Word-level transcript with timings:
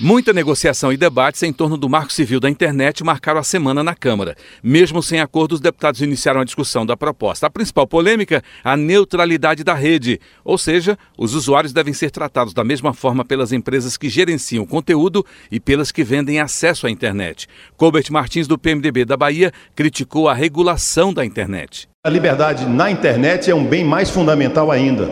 Muita 0.00 0.32
negociação 0.32 0.92
e 0.92 0.96
debates 0.96 1.42
em 1.42 1.52
torno 1.52 1.76
do 1.76 1.88
Marco 1.88 2.12
Civil 2.12 2.38
da 2.38 2.48
Internet 2.48 3.02
marcaram 3.02 3.40
a 3.40 3.42
semana 3.42 3.82
na 3.82 3.96
Câmara. 3.96 4.36
Mesmo 4.62 5.02
sem 5.02 5.20
acordo, 5.20 5.56
os 5.56 5.60
deputados 5.60 6.00
iniciaram 6.00 6.40
a 6.40 6.44
discussão 6.44 6.86
da 6.86 6.96
proposta. 6.96 7.48
A 7.48 7.50
principal 7.50 7.84
polêmica, 7.84 8.40
a 8.62 8.76
neutralidade 8.76 9.64
da 9.64 9.74
rede. 9.74 10.20
Ou 10.44 10.56
seja, 10.56 10.96
os 11.18 11.34
usuários 11.34 11.72
devem 11.72 11.92
ser 11.92 12.12
tratados 12.12 12.54
da 12.54 12.62
mesma 12.62 12.94
forma 12.94 13.24
pelas 13.24 13.50
empresas 13.50 13.96
que 13.96 14.08
gerenciam 14.08 14.64
conteúdo 14.64 15.26
e 15.50 15.58
pelas 15.58 15.90
que 15.90 16.04
vendem 16.04 16.38
acesso 16.38 16.86
à 16.86 16.90
internet. 16.90 17.48
Colbert 17.76 18.06
Martins, 18.12 18.46
do 18.46 18.56
PMDB 18.56 19.04
da 19.04 19.16
Bahia, 19.16 19.50
criticou 19.74 20.28
a 20.28 20.34
regulação 20.34 21.12
da 21.12 21.24
internet. 21.24 21.88
A 22.06 22.08
liberdade 22.08 22.66
na 22.66 22.88
internet 22.88 23.50
é 23.50 23.54
um 23.54 23.66
bem 23.66 23.82
mais 23.82 24.10
fundamental 24.10 24.70
ainda. 24.70 25.10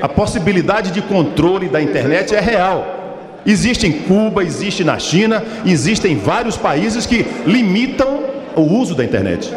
A 0.00 0.08
possibilidade 0.08 0.92
de 0.92 1.02
controle 1.02 1.68
da 1.68 1.82
internet 1.82 2.36
é 2.36 2.40
real. 2.40 2.97
Existe 3.46 3.86
em 3.86 3.92
Cuba, 3.92 4.42
existe 4.42 4.84
na 4.84 4.98
China, 4.98 5.42
existem 5.64 6.16
vários 6.16 6.56
países 6.56 7.06
que 7.06 7.24
limitam 7.46 8.20
o 8.56 8.62
uso 8.62 8.94
da 8.94 9.04
internet. 9.04 9.52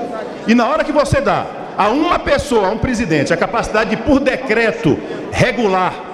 E 0.47 0.55
na 0.55 0.67
hora 0.67 0.83
que 0.83 0.91
você 0.91 1.19
dá 1.19 1.45
a 1.77 1.89
uma 1.89 2.19
pessoa, 2.19 2.67
a 2.67 2.71
um 2.71 2.77
presidente, 2.77 3.33
a 3.33 3.37
capacidade 3.37 3.89
de, 3.91 3.97
por 3.97 4.19
decreto, 4.19 4.97
regular 5.31 6.11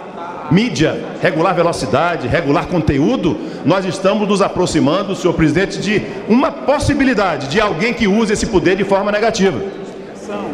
mídia, 0.49 0.97
regular 1.21 1.53
velocidade, 1.53 2.27
regular 2.27 2.67
conteúdo, 2.67 3.37
nós 3.65 3.85
estamos 3.85 4.27
nos 4.27 4.41
aproximando, 4.41 5.15
senhor 5.15 5.33
presidente, 5.33 5.79
de 5.79 6.01
uma 6.27 6.51
possibilidade 6.51 7.47
de 7.47 7.59
alguém 7.59 7.93
que 7.93 8.07
use 8.07 8.33
esse 8.33 8.45
poder 8.45 8.75
de 8.75 8.83
forma 8.83 9.11
negativa. 9.11 9.59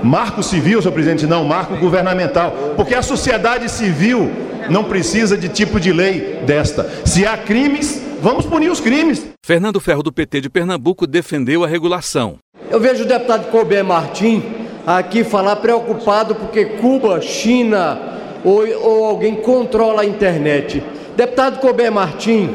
Marco 0.04 0.44
civil, 0.44 0.82
senhor 0.82 0.94
presidente, 0.94 1.26
não, 1.26 1.44
marco 1.44 1.76
governamental. 1.78 2.52
Porque 2.76 2.96
a 2.96 3.02
sociedade 3.02 3.70
civil 3.70 4.32
não 4.70 4.84
precisa 4.84 5.38
de 5.38 5.50
tipo 5.50 5.80
de 5.80 5.92
lei 5.92 6.42
desta. 6.46 6.90
Se 7.06 7.26
há 7.26 7.38
crimes, 7.38 8.02
vamos 8.22 8.46
punir 8.46 8.72
os 8.72 8.80
crimes. 8.80 9.26
Fernando 9.46 9.80
Ferro, 9.80 10.04
do 10.04 10.12
PT 10.12 10.42
de 10.42 10.50
Pernambuco, 10.50 11.06
defendeu 11.06 11.64
a 11.64 11.68
regulação. 11.68 12.38
Eu 12.70 12.80
vejo 12.80 13.04
o 13.04 13.08
deputado 13.08 13.50
Colbert 13.52 13.86
Martim 13.86 14.44
aqui 14.86 15.24
falar 15.24 15.58
preocupado 15.58 16.36
porque 16.36 16.66
Cuba, 16.66 17.22
China 17.22 18.00
ou, 18.44 18.68
ou 18.82 19.06
alguém 19.06 19.36
controla 19.36 20.02
a 20.02 20.06
internet. 20.06 20.84
Deputado 21.16 21.60
Colbert 21.60 21.92
Martim, 21.92 22.50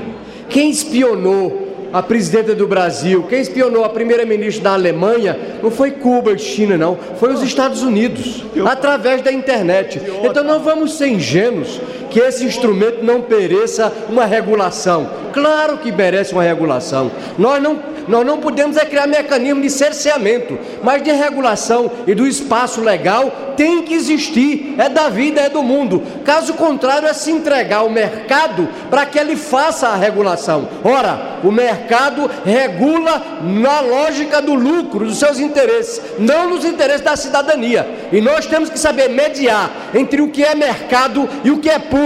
quem 0.49 0.71
espionou 0.71 1.68
a 1.93 2.03
presidenta 2.03 2.55
do 2.55 2.67
Brasil, 2.67 3.25
quem 3.29 3.41
espionou 3.41 3.85
a 3.85 3.89
primeira-ministra 3.89 4.65
da 4.65 4.73
Alemanha, 4.73 5.39
não 5.63 5.71
foi 5.71 5.93
Cuba 5.93 6.33
e 6.33 6.39
China, 6.39 6.77
não, 6.77 6.97
foi 7.19 7.33
os 7.33 7.43
Estados 7.43 7.83
Unidos, 7.83 8.45
através 8.67 9.23
da 9.23 9.33
internet. 9.33 10.01
Então 10.23 10.45
não 10.45 10.61
vamos 10.61 10.95
ser 10.95 11.09
ingênuos 11.09 11.81
que 12.11 12.21
esse 12.21 12.45
instrumento 12.45 13.03
não 13.03 13.25
mereça 13.29 13.93
uma 14.09 14.25
regulação. 14.25 15.09
Claro 15.33 15.79
que 15.79 15.93
merece 15.93 16.33
uma 16.33 16.43
regulação. 16.43 17.11
Nós 17.39 17.63
não, 17.63 17.79
nós 18.09 18.27
não 18.27 18.39
podemos 18.39 18.77
é 18.77 18.85
criar 18.85 19.07
mecanismo 19.07 19.61
de 19.61 19.71
cerceamento, 19.71 20.59
mas 20.83 21.03
de 21.03 21.13
regulação 21.13 21.91
e 22.07 22.15
do 22.15 22.27
espaço 22.27 22.81
legal 22.81 23.55
tem 23.57 23.83
que 23.83 23.95
existir. 23.95 24.75
É 24.79 24.89
da 24.89 25.09
vida, 25.09 25.41
é 25.41 25.49
do 25.49 25.63
mundo. 25.63 26.03
Caso 26.25 26.55
contrário, 26.55 27.09
é 27.09 27.13
se 27.13 27.31
entregar 27.31 27.79
ao 27.79 27.91
mercado 27.91 28.69
para 28.89 29.05
que 29.05 29.19
ele 29.19 29.37
faça 29.37 29.89
a 29.89 29.97
regulação. 29.97 30.69
Ora, 30.83 31.39
o 31.45 31.51
mercado 31.51 32.31
regula 32.45 33.23
na 33.43 33.81
lógica 33.81 34.41
do 34.41 34.55
lucro, 34.55 35.07
dos 35.07 35.19
seus 35.19 35.39
interesses, 35.39 36.01
não 36.19 36.49
nos 36.51 36.65
interesses 36.65 37.03
da 37.03 37.17
cidadania. 37.17 37.87
E 38.13 38.21
nós 38.21 38.47
temos 38.47 38.71
que 38.71 38.79
saber 38.79 39.09
mediar 39.09 39.71
entre 39.95 40.21
o 40.21 40.31
que 40.31 40.43
é 40.43 40.55
mercado 40.55 41.29
e 41.45 41.51
o 41.51 41.59
que 41.59 41.69
é 41.69 41.79
público 41.79 41.98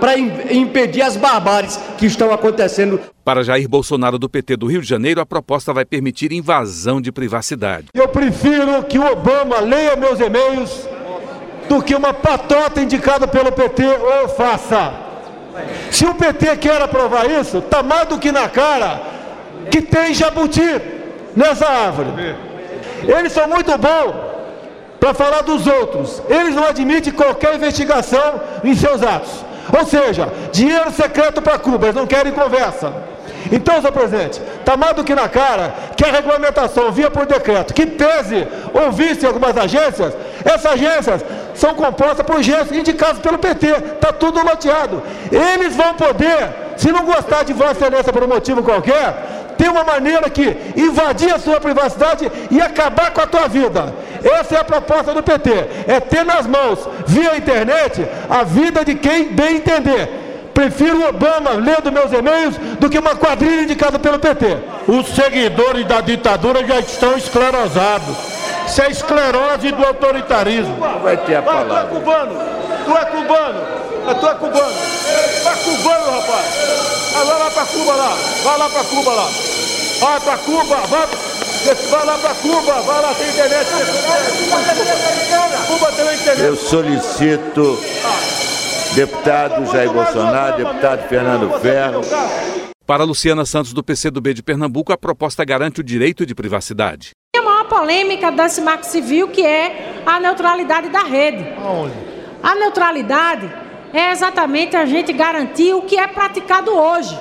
para 0.00 0.18
impedir 0.18 1.02
as 1.02 1.16
barbáries 1.16 1.78
que 1.98 2.06
estão 2.06 2.32
acontecendo. 2.32 3.00
Para 3.24 3.42
Jair 3.42 3.68
Bolsonaro 3.68 4.18
do 4.18 4.28
PT 4.28 4.56
do 4.56 4.66
Rio 4.66 4.80
de 4.80 4.88
Janeiro, 4.88 5.20
a 5.20 5.26
proposta 5.26 5.72
vai 5.72 5.84
permitir 5.84 6.32
invasão 6.32 7.00
de 7.00 7.10
privacidade. 7.10 7.88
Eu 7.94 8.08
prefiro 8.08 8.82
que 8.84 8.98
o 8.98 9.12
Obama 9.12 9.60
leia 9.60 9.96
meus 9.96 10.20
e-mails 10.20 10.88
do 11.68 11.82
que 11.82 11.94
uma 11.94 12.14
patota 12.14 12.80
indicada 12.80 13.26
pelo 13.26 13.50
PT 13.52 13.82
ou 13.84 14.28
faça. 14.28 14.94
Se 15.90 16.04
o 16.06 16.14
PT 16.14 16.56
quer 16.58 16.80
aprovar 16.80 17.28
isso, 17.30 17.58
está 17.58 17.82
mais 17.82 18.08
do 18.08 18.18
que 18.18 18.30
na 18.30 18.48
cara 18.48 19.00
que 19.70 19.82
tem 19.82 20.14
jabuti 20.14 20.80
nessa 21.34 21.66
árvore. 21.66 22.36
Eles 23.06 23.32
são 23.32 23.48
muito 23.48 23.76
bons 23.78 24.35
para 25.00 25.14
falar 25.14 25.42
dos 25.42 25.66
outros. 25.66 26.22
Eles 26.28 26.54
não 26.54 26.66
admitem 26.66 27.12
qualquer 27.12 27.54
investigação 27.54 28.40
em 28.64 28.74
seus 28.74 29.02
atos. 29.02 29.44
Ou 29.76 29.84
seja, 29.84 30.28
dinheiro 30.52 30.90
secreto 30.92 31.42
para 31.42 31.58
Cuba, 31.58 31.86
eles 31.86 31.96
não 31.96 32.06
querem 32.06 32.32
conversa. 32.32 32.92
Então, 33.50 33.80
senhor 33.80 33.92
presidente, 33.92 34.40
está 34.58 34.76
mais 34.76 34.94
do 34.94 35.04
que 35.04 35.14
na 35.14 35.28
cara 35.28 35.72
que 35.96 36.04
a 36.04 36.10
regulamentação 36.10 36.90
via 36.90 37.10
por 37.10 37.26
decreto, 37.26 37.72
que 37.72 37.86
pese 37.86 38.46
ouvisse 38.74 39.24
algumas 39.24 39.56
agências, 39.56 40.14
essas 40.44 40.72
agências 40.72 41.24
são 41.54 41.74
compostas 41.74 42.26
por 42.26 42.42
gente 42.42 42.76
indicados 42.76 43.20
pelo 43.20 43.38
PT, 43.38 43.66
está 43.66 44.12
tudo 44.12 44.44
loteado. 44.44 45.02
Eles 45.30 45.76
vão 45.76 45.94
poder, 45.94 46.74
se 46.76 46.90
não 46.90 47.04
gostar 47.04 47.44
de 47.44 47.52
Vossa 47.52 47.72
Excelência 47.72 48.12
por 48.12 48.24
um 48.24 48.28
motivo 48.28 48.62
qualquer, 48.62 49.54
ter 49.56 49.68
uma 49.68 49.84
maneira 49.84 50.28
que 50.28 50.56
invadir 50.76 51.32
a 51.34 51.38
sua 51.38 51.60
privacidade 51.60 52.30
e 52.50 52.60
acabar 52.60 53.12
com 53.12 53.20
a 53.20 53.26
tua 53.26 53.48
vida. 53.48 53.94
Essa 54.26 54.56
é 54.56 54.58
a 54.58 54.64
proposta 54.64 55.14
do 55.14 55.22
PT, 55.22 55.50
é 55.86 56.00
ter 56.00 56.24
nas 56.24 56.46
mãos, 56.46 56.80
via 57.06 57.36
internet, 57.36 58.06
a 58.28 58.42
vida 58.42 58.84
de 58.84 58.96
quem 58.96 59.28
bem 59.28 59.56
entender. 59.56 60.50
Prefiro 60.52 61.06
Obama 61.06 61.50
lendo 61.50 61.92
meus 61.92 62.10
e-mails 62.12 62.56
do 62.80 62.88
que 62.88 62.98
uma 62.98 63.14
quadrilha 63.14 63.62
indicada 63.62 63.98
pelo 63.98 64.18
PT. 64.18 64.56
Os 64.88 65.06
seguidores 65.08 65.86
da 65.86 66.00
ditadura 66.00 66.66
já 66.66 66.80
estão 66.80 67.16
esclerosados. 67.16 68.16
Isso 68.66 68.82
é 68.82 68.90
esclerose 68.90 69.70
do 69.70 69.86
autoritarismo. 69.86 70.76
Vai 71.02 71.16
ter 71.18 71.36
a 71.36 71.42
palavra. 71.42 71.80
Ah, 71.80 71.84
tu 71.84 71.96
é 71.96 72.00
cubano, 72.00 72.40
tu 72.84 72.96
é 72.96 73.04
cubano, 73.04 73.60
ah, 74.08 74.14
tu 74.14 74.26
é 74.26 74.34
cubano. 74.34 74.74
Vai 75.44 75.56
cubano, 75.56 76.20
rapaz. 76.20 76.96
Ah, 77.14 77.24
vai 77.24 77.38
lá 77.38 77.50
pra 77.50 77.64
Cuba 77.64 77.94
lá, 77.94 78.16
vai 78.42 78.58
lá 78.58 78.68
pra 78.68 78.84
Cuba 78.84 79.12
lá. 79.12 79.28
Vai 80.00 80.20
pra 80.20 80.36
Cuba, 80.38 80.76
vai, 80.76 81.06
vai 81.74 82.06
lá 82.06 82.18
pra 82.18 82.34
Cuba, 82.34 82.80
vai 82.82 83.02
lá, 83.02 83.14
tem 83.14 83.28
internet. 83.28 83.66
Cuba 85.66 85.92
tem 85.92 86.14
internet. 86.14 86.40
Eu 86.40 86.56
solicito, 86.56 87.78
deputado 88.94 89.66
Jair 89.72 89.90
Bolsonaro, 89.90 90.56
deputado 90.56 91.08
Fernando 91.08 91.60
Ferro, 91.60 92.02
para 92.86 93.04
Luciana 93.04 93.44
Santos, 93.44 93.72
do 93.72 93.82
PCdoB 93.82 94.32
de 94.32 94.42
Pernambuco, 94.42 94.92
a 94.92 94.98
proposta 94.98 95.44
garante 95.44 95.80
o 95.80 95.84
direito 95.84 96.24
de 96.24 96.34
privacidade 96.34 97.10
polêmica 97.68 98.30
desse 98.30 98.60
marco 98.60 98.86
civil, 98.86 99.28
que 99.28 99.44
é 99.44 100.02
a 100.04 100.18
neutralidade 100.18 100.88
da 100.88 101.00
rede. 101.00 101.46
Aonde? 101.58 101.94
A 102.42 102.54
neutralidade 102.54 103.52
é 103.92 104.10
exatamente 104.10 104.76
a 104.76 104.86
gente 104.86 105.12
garantir 105.12 105.74
o 105.74 105.82
que 105.82 105.98
é 105.98 106.06
praticado 106.06 106.70
hoje. 106.70 107.18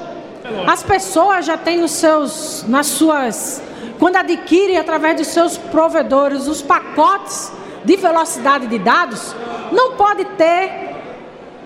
As 0.67 0.83
pessoas 0.83 1.45
já 1.45 1.57
têm 1.57 1.79
nos 1.79 1.91
seus, 1.91 2.63
nas 2.67 2.87
suas, 2.87 3.61
quando 3.99 4.17
adquirem 4.17 4.77
através 4.77 5.17
dos 5.17 5.27
seus 5.27 5.57
provedores 5.57 6.47
os 6.47 6.61
pacotes 6.61 7.51
de 7.83 7.95
velocidade 7.95 8.67
de 8.67 8.79
dados, 8.79 9.35
não 9.71 9.93
pode 9.93 10.25
ter, 10.37 10.95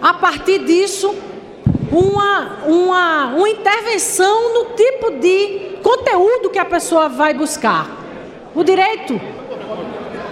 a 0.02 0.14
partir 0.14 0.60
disso, 0.60 1.16
uma, 1.92 2.58
uma, 2.66 3.26
uma 3.28 3.50
intervenção 3.50 4.54
no 4.54 4.76
tipo 4.76 5.12
de 5.20 5.78
conteúdo 5.82 6.50
que 6.50 6.60
a 6.60 6.66
pessoa 6.66 7.10
vai 7.10 7.34
buscar. 7.34 7.90
O 8.54 8.64
direito 8.64 9.20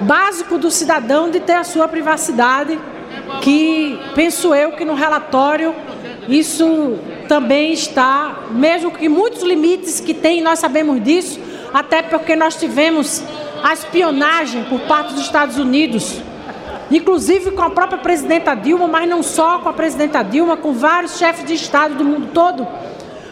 básico 0.01 0.57
do 0.57 0.69
cidadão 0.69 1.29
de 1.29 1.39
ter 1.39 1.53
a 1.53 1.63
sua 1.63 1.87
privacidade, 1.87 2.79
que 3.41 3.99
penso 4.13 4.53
eu 4.53 4.73
que 4.73 4.85
no 4.85 4.93
relatório 4.93 5.73
isso 6.27 6.99
também 7.27 7.73
está, 7.73 8.43
mesmo 8.51 8.91
que 8.91 9.09
muitos 9.09 9.41
limites 9.43 9.99
que 9.99 10.13
tem, 10.13 10.41
nós 10.41 10.59
sabemos 10.59 11.03
disso, 11.03 11.39
até 11.73 12.01
porque 12.01 12.35
nós 12.35 12.55
tivemos 12.55 13.23
a 13.63 13.73
espionagem 13.73 14.63
por 14.65 14.79
parte 14.81 15.13
dos 15.13 15.23
Estados 15.23 15.57
Unidos, 15.57 16.21
inclusive 16.91 17.51
com 17.51 17.61
a 17.61 17.69
própria 17.69 17.97
presidenta 17.97 18.55
Dilma, 18.55 18.87
mas 18.87 19.09
não 19.09 19.23
só 19.23 19.59
com 19.59 19.69
a 19.69 19.73
presidenta 19.73 20.23
Dilma, 20.23 20.57
com 20.57 20.73
vários 20.73 21.17
chefes 21.17 21.45
de 21.45 21.53
Estado 21.53 21.95
do 21.95 22.03
mundo 22.03 22.29
todo. 22.33 22.67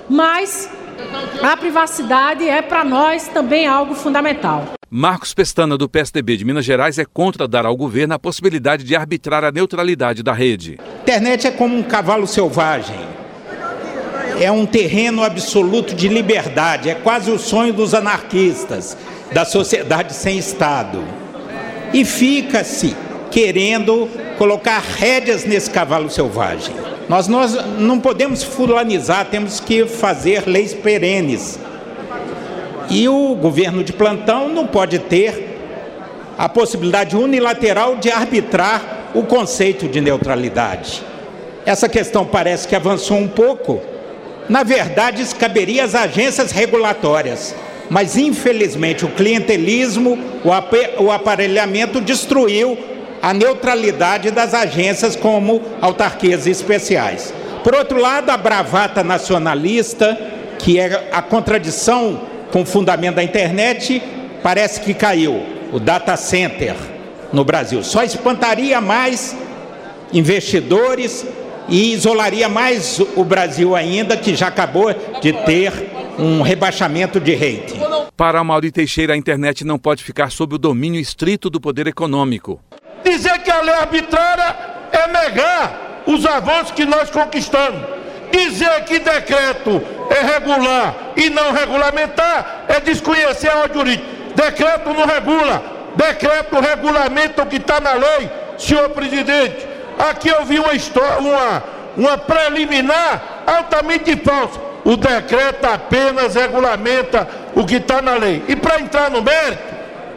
Mas 0.09 0.69
a 1.41 1.57
privacidade 1.57 2.47
é 2.47 2.61
para 2.61 2.83
nós 2.83 3.27
também 3.27 3.67
algo 3.67 3.95
fundamental. 3.95 4.65
Marcos 4.89 5.33
Pestana, 5.33 5.77
do 5.77 5.89
PSDB 5.89 6.37
de 6.37 6.45
Minas 6.45 6.63
Gerais, 6.63 6.97
é 6.97 7.05
contra 7.05 7.47
dar 7.47 7.65
ao 7.65 7.75
governo 7.75 8.13
a 8.13 8.19
possibilidade 8.19 8.83
de 8.83 8.95
arbitrar 8.95 9.43
a 9.43 9.51
neutralidade 9.51 10.23
da 10.23 10.31
rede. 10.31 10.79
Internet 11.01 11.47
é 11.47 11.51
como 11.51 11.75
um 11.75 11.83
cavalo 11.83 12.27
selvagem. 12.27 13.14
É 14.39 14.51
um 14.51 14.65
terreno 14.65 15.23
absoluto 15.23 15.93
de 15.93 16.07
liberdade, 16.07 16.89
é 16.89 16.95
quase 16.95 17.31
o 17.31 17.39
sonho 17.39 17.73
dos 17.73 17.93
anarquistas, 17.93 18.97
da 19.31 19.45
sociedade 19.45 20.13
sem 20.13 20.37
Estado. 20.37 21.03
E 21.93 22.03
fica-se 22.03 22.95
querendo 23.31 24.09
colocar 24.37 24.79
rédeas 24.79 25.45
nesse 25.45 25.69
cavalo 25.69 26.09
selvagem. 26.09 26.73
Nós, 27.07 27.27
nós 27.27 27.53
não 27.77 27.99
podemos 27.99 28.43
fulanizar, 28.43 29.25
temos 29.25 29.59
que 29.59 29.85
fazer 29.85 30.47
leis 30.47 30.73
perenes. 30.73 31.59
E 32.89 33.07
o 33.07 33.35
governo 33.35 33.83
de 33.83 33.93
plantão 33.93 34.49
não 34.49 34.67
pode 34.67 34.99
ter 34.99 35.57
a 36.37 36.49
possibilidade 36.49 37.15
unilateral 37.15 37.95
de 37.95 38.11
arbitrar 38.11 39.11
o 39.13 39.23
conceito 39.23 39.87
de 39.87 40.01
neutralidade. 40.01 41.01
Essa 41.65 41.87
questão 41.89 42.25
parece 42.25 42.67
que 42.67 42.75
avançou 42.75 43.17
um 43.17 43.27
pouco. 43.27 43.81
Na 44.47 44.63
verdade, 44.63 45.21
isso 45.21 45.35
caberia 45.35 45.83
às 45.83 45.95
agências 45.95 46.51
regulatórias, 46.51 47.55
mas 47.89 48.17
infelizmente 48.17 49.05
o 49.05 49.09
clientelismo, 49.09 50.17
o 50.99 51.11
aparelhamento 51.11 51.99
destruiu 51.99 52.77
a 53.21 53.33
neutralidade 53.33 54.29
das 54.29 54.53
agências 54.53 55.15
como 55.15 55.61
autarquias 55.81 56.45
especiais. 56.45 57.33
Por 57.63 57.73
outro 57.73 57.99
lado, 57.99 58.29
a 58.29 58.37
bravata 58.37 59.03
nacionalista, 59.03 60.15
que 60.59 60.79
é 60.79 61.09
a 61.11 61.21
contradição 61.23 62.21
com 62.51 62.61
o 62.61 62.65
fundamento 62.65 63.15
da 63.15 63.23
internet, 63.23 64.01
parece 64.43 64.79
que 64.81 64.93
caiu. 64.93 65.41
O 65.73 65.79
data 65.79 66.15
center 66.15 66.75
no 67.33 67.43
Brasil 67.43 67.83
só 67.83 68.03
espantaria 68.03 68.79
mais 68.79 69.35
investidores 70.13 71.25
e 71.67 71.93
isolaria 71.93 72.47
mais 72.47 72.99
o 73.15 73.23
Brasil 73.23 73.75
ainda, 73.75 74.15
que 74.15 74.35
já 74.35 74.47
acabou 74.47 74.93
de 75.21 75.33
ter 75.45 75.71
um 76.17 76.41
rebaixamento 76.41 77.19
de 77.19 77.33
rating. 77.33 77.79
Para 78.15 78.43
Mauri 78.43 78.71
Teixeira, 78.71 79.13
a 79.13 79.17
internet 79.17 79.65
não 79.65 79.77
pode 79.77 80.03
ficar 80.03 80.31
sob 80.31 80.55
o 80.55 80.57
domínio 80.57 80.99
estrito 80.99 81.49
do 81.49 81.59
poder 81.59 81.87
econômico. 81.87 82.61
Dizer 83.03 83.39
que 83.39 83.51
a 83.51 83.61
lei 83.61 83.73
arbitrária 83.73 84.55
é 84.91 85.07
negar 85.07 86.03
os 86.07 86.25
avanços 86.25 86.71
que 86.71 86.85
nós 86.85 87.09
conquistamos. 87.09 87.81
Dizer 88.31 88.83
que 88.85 88.99
decreto 88.99 89.81
é 90.09 90.33
regular 90.33 91.13
e 91.15 91.29
não 91.29 91.51
regulamentar 91.51 92.65
é 92.67 92.79
desconhecer 92.79 93.49
a 93.49 93.67
jurídica. 93.71 94.05
Decreto 94.35 94.93
não 94.93 95.05
regula, 95.05 95.63
decreto 95.95 96.59
regulamenta 96.59 97.43
o 97.43 97.45
que 97.45 97.57
está 97.57 97.79
na 97.79 97.93
lei, 97.93 98.29
senhor 98.57 98.89
presidente. 98.89 99.74
Aqui 99.97 100.29
eu 100.29 100.43
vi 100.45 100.59
uma 100.59 100.73
história, 100.73 101.19
uma, 101.19 101.63
uma 101.95 102.17
preliminar 102.17 103.43
altamente 103.45 104.15
falsa. 104.17 104.59
O 104.83 104.95
decreto 104.95 105.65
apenas 105.65 106.35
regulamenta 106.35 107.27
o 107.55 107.65
que 107.65 107.77
está 107.77 108.01
na 108.01 108.15
lei. 108.15 108.43
E 108.47 108.55
para 108.55 108.79
entrar 108.79 109.09
no 109.09 109.21
mérito, 109.21 109.63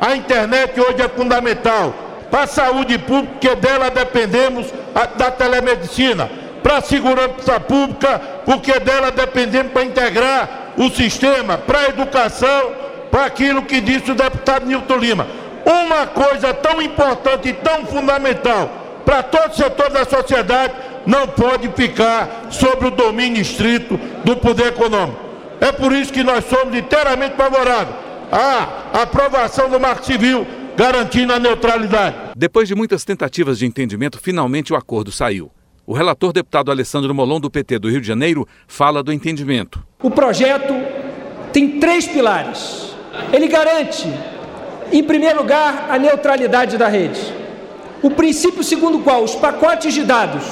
a 0.00 0.14
internet 0.14 0.78
hoje 0.78 1.02
é 1.02 1.08
fundamental 1.08 1.94
para 2.30 2.42
a 2.42 2.46
saúde 2.46 2.98
pública, 2.98 3.36
que 3.40 3.54
dela 3.56 3.90
dependemos 3.90 4.66
da 5.16 5.30
telemedicina, 5.30 6.30
para 6.62 6.78
a 6.78 6.80
segurança 6.82 7.58
pública, 7.60 8.20
porque 8.44 8.78
dela 8.80 9.10
dependemos 9.10 9.72
para 9.72 9.84
integrar 9.84 10.48
o 10.76 10.90
sistema, 10.90 11.56
para 11.56 11.78
a 11.80 11.88
educação, 11.88 12.72
para 13.10 13.24
aquilo 13.24 13.62
que 13.62 13.80
disse 13.80 14.10
o 14.10 14.14
deputado 14.14 14.66
Nilton 14.66 14.96
Lima. 14.96 15.26
Uma 15.64 16.06
coisa 16.06 16.52
tão 16.52 16.80
importante 16.82 17.48
e 17.48 17.52
tão 17.54 17.86
fundamental 17.86 18.70
para 19.08 19.22
todo 19.22 19.56
setor 19.56 19.88
da 19.88 20.04
sociedade 20.04 20.74
não 21.06 21.26
pode 21.26 21.66
ficar 21.70 22.48
sobre 22.50 22.88
o 22.88 22.90
domínio 22.90 23.40
estrito 23.40 23.98
do 24.22 24.36
poder 24.36 24.66
econômico. 24.66 25.18
É 25.62 25.72
por 25.72 25.92
isso 25.92 26.12
que 26.12 26.22
nós 26.22 26.44
somos 26.44 26.76
inteiramente 26.76 27.34
favoráveis 27.34 27.96
à 28.30 29.00
aprovação 29.00 29.70
do 29.70 29.80
Marco 29.80 30.04
Civil 30.04 30.46
garantindo 30.76 31.32
a 31.32 31.38
neutralidade. 31.38 32.16
Depois 32.36 32.68
de 32.68 32.74
muitas 32.74 33.02
tentativas 33.02 33.58
de 33.58 33.64
entendimento, 33.64 34.20
finalmente 34.20 34.74
o 34.74 34.76
acordo 34.76 35.10
saiu. 35.10 35.50
O 35.86 35.94
relator 35.94 36.30
deputado 36.30 36.70
Alessandro 36.70 37.14
Molon, 37.14 37.40
do 37.40 37.50
PT 37.50 37.78
do 37.78 37.88
Rio 37.88 38.02
de 38.02 38.06
Janeiro, 38.06 38.46
fala 38.66 39.02
do 39.02 39.10
entendimento. 39.10 39.82
O 40.02 40.10
projeto 40.10 40.74
tem 41.50 41.80
três 41.80 42.06
pilares. 42.06 42.94
Ele 43.32 43.48
garante, 43.48 44.06
em 44.92 45.02
primeiro 45.02 45.38
lugar, 45.38 45.86
a 45.88 45.98
neutralidade 45.98 46.76
da 46.76 46.88
rede. 46.88 47.47
O 48.02 48.10
princípio 48.10 48.62
segundo 48.62 48.98
o 48.98 49.02
qual 49.02 49.24
os 49.24 49.34
pacotes 49.34 49.92
de 49.92 50.04
dados 50.04 50.44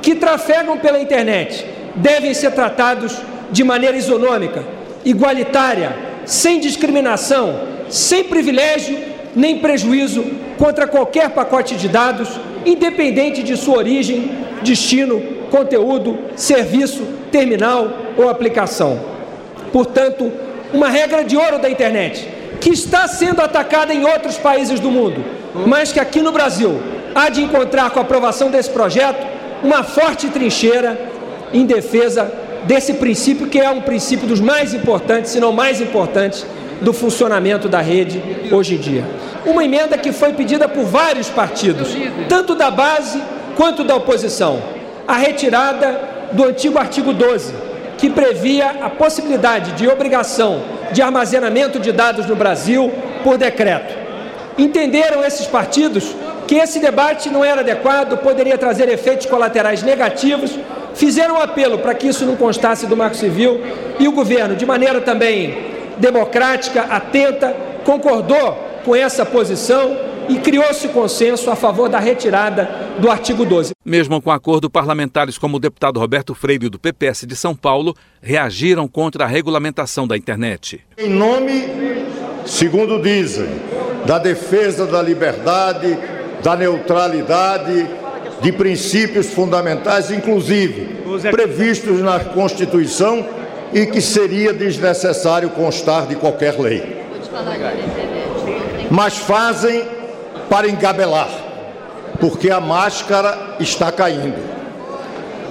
que 0.00 0.14
trafegam 0.14 0.78
pela 0.78 1.00
internet 1.00 1.66
devem 1.96 2.32
ser 2.32 2.52
tratados 2.52 3.16
de 3.50 3.64
maneira 3.64 3.96
isonômica, 3.96 4.64
igualitária, 5.04 5.96
sem 6.24 6.60
discriminação, 6.60 7.60
sem 7.88 8.24
privilégio 8.24 8.98
nem 9.34 9.58
prejuízo 9.58 10.24
contra 10.58 10.86
qualquer 10.86 11.30
pacote 11.30 11.74
de 11.74 11.88
dados, 11.88 12.28
independente 12.64 13.42
de 13.42 13.56
sua 13.56 13.78
origem, 13.78 14.30
destino, 14.62 15.20
conteúdo, 15.50 16.18
serviço, 16.36 17.02
terminal 17.30 17.90
ou 18.16 18.28
aplicação. 18.28 19.00
Portanto, 19.72 20.30
uma 20.72 20.88
regra 20.88 21.24
de 21.24 21.36
ouro 21.36 21.58
da 21.58 21.70
internet, 21.70 22.28
que 22.60 22.70
está 22.70 23.08
sendo 23.08 23.40
atacada 23.40 23.92
em 23.92 24.04
outros 24.04 24.36
países 24.36 24.78
do 24.78 24.90
mundo, 24.90 25.24
mas 25.66 25.92
que 25.92 26.00
aqui 26.00 26.20
no 26.20 26.32
Brasil 26.32 26.91
há 27.14 27.28
de 27.28 27.42
encontrar 27.42 27.90
com 27.90 27.98
a 27.98 28.02
aprovação 28.02 28.50
desse 28.50 28.70
projeto 28.70 29.26
uma 29.62 29.82
forte 29.82 30.28
trincheira 30.28 30.98
em 31.52 31.64
defesa 31.64 32.32
desse 32.64 32.94
princípio, 32.94 33.48
que 33.48 33.58
é 33.58 33.70
um 33.70 33.80
princípio 33.80 34.26
dos 34.26 34.40
mais 34.40 34.74
importantes, 34.74 35.32
se 35.32 35.40
não 35.40 35.52
mais 35.52 35.80
importantes, 35.80 36.46
do 36.80 36.92
funcionamento 36.92 37.68
da 37.68 37.80
rede 37.80 38.20
hoje 38.50 38.74
em 38.74 38.78
dia. 38.78 39.04
Uma 39.46 39.64
emenda 39.64 39.96
que 39.96 40.12
foi 40.12 40.32
pedida 40.32 40.68
por 40.68 40.84
vários 40.84 41.28
partidos, 41.28 41.88
tanto 42.28 42.54
da 42.54 42.70
base 42.70 43.22
quanto 43.56 43.84
da 43.84 43.94
oposição. 43.94 44.60
A 45.06 45.16
retirada 45.16 46.00
do 46.32 46.44
antigo 46.44 46.78
artigo 46.78 47.12
12, 47.12 47.52
que 47.98 48.10
previa 48.10 48.70
a 48.82 48.90
possibilidade 48.90 49.72
de 49.72 49.86
obrigação 49.86 50.62
de 50.92 51.02
armazenamento 51.02 51.78
de 51.78 51.92
dados 51.92 52.26
no 52.26 52.34
Brasil 52.34 52.92
por 53.22 53.38
decreto. 53.38 53.94
Entenderam 54.58 55.24
esses 55.24 55.46
partidos 55.46 56.14
que 56.52 56.58
esse 56.58 56.78
debate 56.80 57.30
não 57.30 57.42
era 57.42 57.62
adequado, 57.62 58.18
poderia 58.18 58.58
trazer 58.58 58.86
efeitos 58.86 59.24
colaterais 59.24 59.82
negativos, 59.82 60.58
fizeram 60.94 61.36
um 61.36 61.40
apelo 61.40 61.78
para 61.78 61.94
que 61.94 62.06
isso 62.06 62.26
não 62.26 62.36
constasse 62.36 62.86
do 62.86 62.94
Marco 62.94 63.16
Civil 63.16 63.58
e 63.98 64.06
o 64.06 64.12
governo, 64.12 64.54
de 64.54 64.66
maneira 64.66 65.00
também 65.00 65.72
democrática, 65.96 66.82
atenta, 66.82 67.56
concordou 67.86 68.52
com 68.84 68.94
essa 68.94 69.24
posição 69.24 69.96
e 70.28 70.40
criou-se 70.40 70.86
consenso 70.88 71.50
a 71.50 71.56
favor 71.56 71.88
da 71.88 71.98
retirada 71.98 72.68
do 72.98 73.10
artigo 73.10 73.46
12. 73.46 73.72
Mesmo 73.82 74.20
com 74.20 74.30
acordo, 74.30 74.68
parlamentares 74.68 75.38
como 75.38 75.56
o 75.56 75.60
deputado 75.60 75.98
Roberto 75.98 76.34
Freire 76.34 76.68
do 76.68 76.78
PPS 76.78 77.26
de 77.26 77.34
São 77.34 77.54
Paulo 77.54 77.96
reagiram 78.20 78.86
contra 78.86 79.24
a 79.24 79.26
regulamentação 79.26 80.06
da 80.06 80.18
internet. 80.18 80.84
Em 80.98 81.08
nome, 81.08 81.64
segundo 82.44 83.00
dizem, 83.00 83.48
da 84.04 84.18
defesa 84.18 84.86
da 84.86 85.00
liberdade, 85.00 85.96
da 86.42 86.56
neutralidade, 86.56 87.88
de 88.40 88.52
princípios 88.52 89.28
fundamentais, 89.28 90.10
inclusive 90.10 91.00
previstos 91.30 92.00
na 92.00 92.18
Constituição 92.20 93.24
e 93.72 93.86
que 93.86 94.00
seria 94.00 94.52
desnecessário 94.52 95.50
constar 95.50 96.06
de 96.06 96.16
qualquer 96.16 96.58
lei. 96.58 97.02
Mas 98.90 99.16
fazem 99.18 99.84
para 100.50 100.68
engabelar, 100.68 101.30
porque 102.20 102.50
a 102.50 102.60
máscara 102.60 103.56
está 103.60 103.90
caindo. 103.92 104.52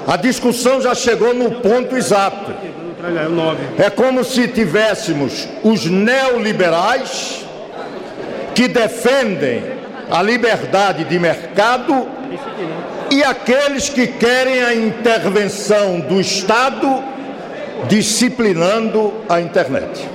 A 0.05 0.17
discussão 0.17 0.81
já 0.81 0.93
chegou 0.93 1.33
no 1.33 1.51
ponto 1.51 1.95
exato. 1.95 2.51
É 3.77 3.89
como 3.89 4.24
se 4.24 4.48
tivéssemos 4.48 5.48
os 5.63 5.86
neoliberais 5.86 7.45
que 8.53 8.67
defendem 8.67 9.80
a 10.12 10.22
liberdade 10.22 11.06
de 11.06 11.18
mercado 11.18 12.08
e 13.10 13.24
aqueles 13.24 13.88
que 13.88 14.08
querem 14.08 14.62
a 14.62 14.75
intervenção 14.75 16.01
do 16.01 16.20
Estado 16.20 17.01
disciplinando 17.88 19.13
a 19.27 19.39
internet. 19.39 20.08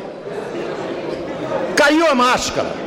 Caiu 1.74 2.06
a 2.06 2.14
máscara. 2.14 2.86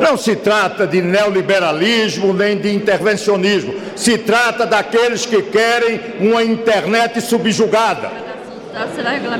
Não 0.00 0.16
se 0.16 0.34
trata 0.34 0.86
de 0.86 1.00
neoliberalismo 1.00 2.32
nem 2.32 2.56
de 2.56 2.74
intervencionismo. 2.74 3.74
Se 3.94 4.18
trata 4.18 4.66
daqueles 4.66 5.26
que 5.26 5.42
querem 5.42 6.00
uma 6.20 6.42
internet 6.42 7.20
subjugada. 7.20 8.10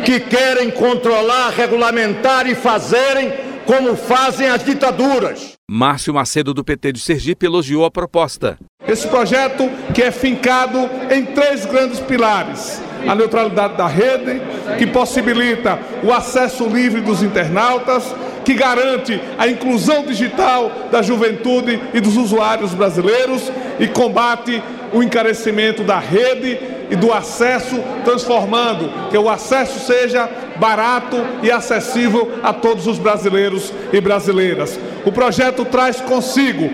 Que 0.04 0.20
querem 0.20 0.70
controlar, 0.70 1.50
regulamentar 1.50 2.46
e 2.46 2.54
fazerem 2.54 3.32
como 3.66 3.96
fazem 3.96 4.48
as 4.48 4.62
ditaduras. 4.62 5.51
Márcio 5.74 6.12
Macedo, 6.12 6.52
do 6.52 6.62
PT 6.62 6.92
de 6.92 7.00
Sergipe, 7.00 7.46
elogiou 7.46 7.86
a 7.86 7.90
proposta. 7.90 8.58
Esse 8.86 9.08
projeto 9.08 9.70
que 9.94 10.02
é 10.02 10.10
fincado 10.10 10.78
em 11.10 11.24
três 11.24 11.64
grandes 11.64 11.98
pilares. 11.98 12.82
A 13.08 13.14
neutralidade 13.14 13.78
da 13.78 13.86
rede, 13.86 14.42
que 14.76 14.86
possibilita 14.86 15.78
o 16.04 16.12
acesso 16.12 16.68
livre 16.68 17.00
dos 17.00 17.22
internautas, 17.22 18.04
que 18.44 18.52
garante 18.52 19.18
a 19.38 19.48
inclusão 19.48 20.04
digital 20.04 20.70
da 20.92 21.00
juventude 21.00 21.80
e 21.94 22.00
dos 22.00 22.18
usuários 22.18 22.74
brasileiros 22.74 23.50
e 23.80 23.88
combate 23.88 24.62
o 24.92 25.02
encarecimento 25.02 25.82
da 25.82 25.98
rede 25.98 26.81
e 26.92 26.96
do 26.96 27.10
acesso, 27.10 27.82
transformando 28.04 29.08
que 29.10 29.16
o 29.16 29.30
acesso 29.30 29.80
seja 29.80 30.28
barato 30.56 31.16
e 31.42 31.50
acessível 31.50 32.32
a 32.42 32.52
todos 32.52 32.86
os 32.86 32.98
brasileiros 32.98 33.72
e 33.90 33.98
brasileiras. 33.98 34.78
O 35.06 35.10
projeto 35.10 35.64
traz 35.64 36.02
consigo, 36.02 36.70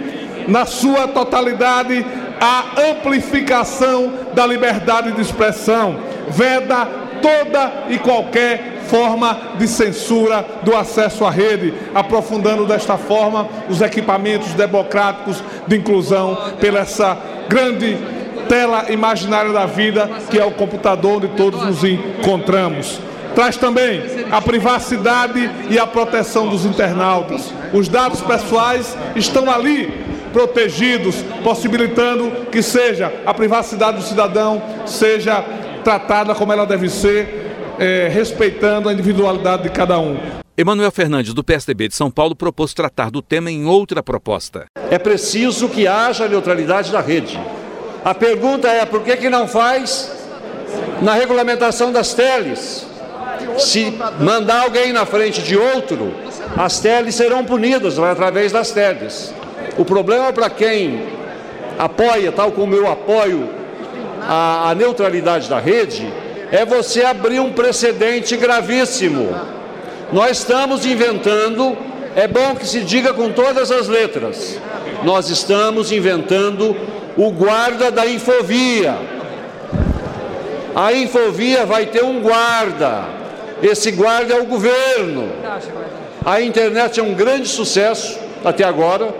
na 0.49 0.67
sua 0.67 1.07
totalidade, 1.07 2.05
a 2.41 2.91
amplificação 2.91 4.13
da 4.35 4.45
liberdade 4.45 5.13
de 5.13 5.21
expressão, 5.21 6.01
veda 6.29 6.89
toda 7.23 7.85
e 7.89 7.97
qualquer 7.99 8.79
forma 8.89 9.39
de 9.57 9.69
censura 9.69 10.45
do 10.65 10.75
acesso 10.75 11.25
à 11.25 11.31
rede, 11.31 11.73
aprofundando 11.95 12.67
desta 12.67 12.99
forma 12.99 13.49
os 13.69 13.81
equipamentos 13.81 14.53
democráticos 14.55 15.41
de 15.69 15.77
inclusão 15.77 16.37
pela 16.59 16.81
essa 16.81 17.17
grande 17.49 18.18
tela 18.49 18.91
imaginária 18.91 19.53
da 19.53 19.67
vida 19.67 20.09
que 20.31 20.39
é 20.39 20.45
o 20.45 20.51
computador 20.51 21.19
onde 21.19 21.29
todos 21.29 21.63
nos 21.65 21.85
encontramos. 21.85 22.99
Traz 23.35 23.57
também 23.57 24.03
a 24.33 24.41
privacidade 24.41 25.49
e 25.71 25.79
a 25.79 25.87
proteção 25.87 26.49
dos 26.49 26.65
internautas. 26.65 27.53
Os 27.73 27.89
dados 27.89 28.21
pessoais 28.21 28.97
estão 29.15 29.49
ali 29.49 29.93
protegidos, 30.33 31.17
possibilitando 31.45 32.47
que 32.51 32.63
seja 32.63 33.13
a 33.25 33.33
privacidade 33.33 33.99
do 33.99 34.03
cidadão 34.03 34.63
seja 34.87 35.45
tratada 35.85 36.35
como 36.35 36.53
ela 36.53 36.67
deve 36.67 36.89
ser, 36.89 37.55
é, 37.79 38.09
respeitando 38.09 38.89
a 38.89 38.93
individualidade 38.93 39.63
de 39.63 39.71
cada 39.71 39.99
um. 39.99 40.19
Emanuel 40.57 40.91
Fernandes, 40.91 41.33
do 41.33 41.45
PSDB 41.45 41.87
de 41.89 41.95
São 41.95 42.11
Paulo, 42.11 42.35
propôs 42.35 42.75
tratar 42.75 43.11
do 43.11 43.23
tema 43.23 43.51
em 43.51 43.65
outra 43.65 44.03
proposta. 44.03 44.67
É 44.91 44.99
preciso 44.99 45.69
que 45.69 45.87
haja 45.87 46.27
neutralidade 46.27 46.91
da 46.91 47.01
rede. 47.01 47.39
A 48.05 48.15
pergunta 48.15 48.69
é 48.69 48.85
por 48.85 49.03
que, 49.03 49.17
que 49.17 49.29
não 49.29 49.49
faz 49.49 50.11
na 51.03 51.15
regulamentação 51.15 51.93
das 51.93 52.15
teles? 52.15 52.87
Se 53.59 53.93
mandar 54.21 54.63
alguém 54.63 54.93
na 54.93 55.05
frente 55.05 55.43
de 55.43 55.57
outro, 55.57 56.15
as 56.57 56.81
teles 56.81 57.15
serão 57.15 57.45
punidas 57.45 57.99
através 57.99 58.53
das 58.53 58.71
teles. 58.71 59.33
O 59.77 59.85
problema 59.85 60.33
para 60.33 60.49
quem 60.49 61.03
apoia, 61.79 62.33
tal 62.33 62.53
como 62.53 62.75
eu 62.75 62.91
apoio, 62.91 63.49
a, 64.23 64.71
a 64.71 64.75
neutralidade 64.75 65.49
da 65.49 65.59
rede, 65.59 66.13
é 66.51 66.65
você 66.65 67.05
abrir 67.05 67.41
um 67.41 67.53
precedente 67.53 68.37
gravíssimo. 68.37 69.35
Nós 70.13 70.39
estamos 70.39 70.87
inventando, 70.87 71.77
é 72.17 72.27
bom 72.27 72.55
que 72.55 72.67
se 72.67 72.81
diga 72.81 73.13
com 73.13 73.31
todas 73.31 73.71
as 73.71 73.87
letras, 73.89 74.59
nós 75.05 75.29
estamos 75.29 75.93
inventando 75.93 76.77
o 77.19 77.33
guarda 77.33 77.91
da 77.91 78.07
infovia. 78.07 78.97
A 80.75 80.93
infovia 80.93 81.67
vai 81.67 81.87
ter 81.87 82.05
um 82.05 82.21
guarda, 82.21 83.07
esse 83.61 83.91
guarda 83.91 84.35
é 84.35 84.41
o 84.41 84.47
governo. 84.47 85.29
A 86.25 86.41
internet 86.41 87.01
é 87.01 87.03
um 87.03 87.15
grande 87.15 87.49
sucesso 87.49 88.21
até 88.45 88.63
agora, 88.63 89.13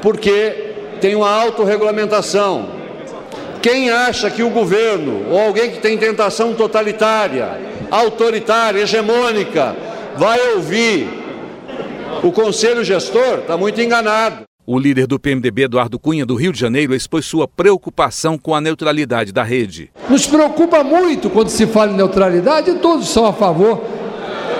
porque 0.00 0.72
tem 0.98 1.14
uma 1.14 1.30
autorregulamentação. 1.30 2.70
Quem 3.60 3.90
acha 3.90 4.30
que 4.30 4.42
o 4.42 4.48
governo, 4.48 5.26
ou 5.30 5.38
alguém 5.38 5.70
que 5.72 5.80
tem 5.80 5.98
tentação 5.98 6.54
totalitária, 6.54 7.60
autoritária, 7.90 8.80
hegemônica, 8.80 9.76
vai 10.16 10.54
ouvir 10.54 11.06
o 12.22 12.32
conselho 12.32 12.82
gestor, 12.82 13.40
está 13.40 13.58
muito 13.58 13.78
enganado. 13.78 14.45
O 14.68 14.80
líder 14.80 15.06
do 15.06 15.16
PMDB, 15.16 15.62
Eduardo 15.62 15.96
Cunha, 15.96 16.26
do 16.26 16.34
Rio 16.34 16.52
de 16.52 16.58
Janeiro, 16.58 16.92
expôs 16.92 17.24
sua 17.24 17.46
preocupação 17.46 18.36
com 18.36 18.52
a 18.52 18.60
neutralidade 18.60 19.30
da 19.30 19.44
rede. 19.44 19.92
Nos 20.10 20.26
preocupa 20.26 20.82
muito 20.82 21.30
quando 21.30 21.50
se 21.50 21.68
fala 21.68 21.92
em 21.92 21.96
neutralidade, 21.96 22.74
todos 22.82 23.08
são 23.08 23.26
a 23.26 23.32
favor, 23.32 23.80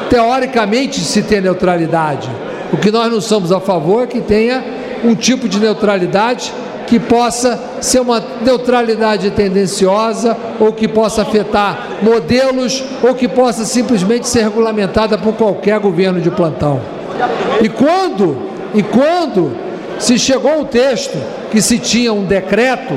teoricamente, 0.08 1.00
se 1.00 1.22
ter 1.22 1.42
neutralidade. 1.42 2.30
O 2.72 2.76
que 2.76 2.92
nós 2.92 3.10
não 3.10 3.20
somos 3.20 3.50
a 3.50 3.58
favor 3.58 4.04
é 4.04 4.06
que 4.06 4.20
tenha 4.20 4.62
um 5.02 5.12
tipo 5.16 5.48
de 5.48 5.58
neutralidade 5.58 6.52
que 6.86 7.00
possa 7.00 7.60
ser 7.80 7.98
uma 7.98 8.22
neutralidade 8.42 9.32
tendenciosa 9.32 10.36
ou 10.60 10.72
que 10.72 10.86
possa 10.86 11.22
afetar 11.22 11.98
modelos 12.00 12.80
ou 13.02 13.12
que 13.12 13.26
possa 13.26 13.64
simplesmente 13.64 14.28
ser 14.28 14.44
regulamentada 14.44 15.18
por 15.18 15.34
qualquer 15.34 15.80
governo 15.80 16.20
de 16.20 16.30
plantão. 16.30 16.80
E 17.60 17.68
quando, 17.68 18.36
e 18.72 18.84
quando 18.84 19.65
se 19.98 20.18
chegou 20.18 20.52
ao 20.52 20.64
texto 20.64 21.16
que 21.50 21.60
se 21.60 21.78
tinha 21.78 22.12
um 22.12 22.24
decreto, 22.24 22.94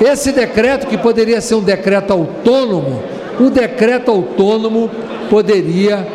esse 0.00 0.32
decreto 0.32 0.86
que 0.86 0.98
poderia 0.98 1.40
ser 1.40 1.54
um 1.54 1.62
decreto 1.62 2.12
autônomo, 2.12 3.02
o 3.40 3.50
decreto 3.50 4.10
autônomo 4.10 4.90
poderia 5.28 6.06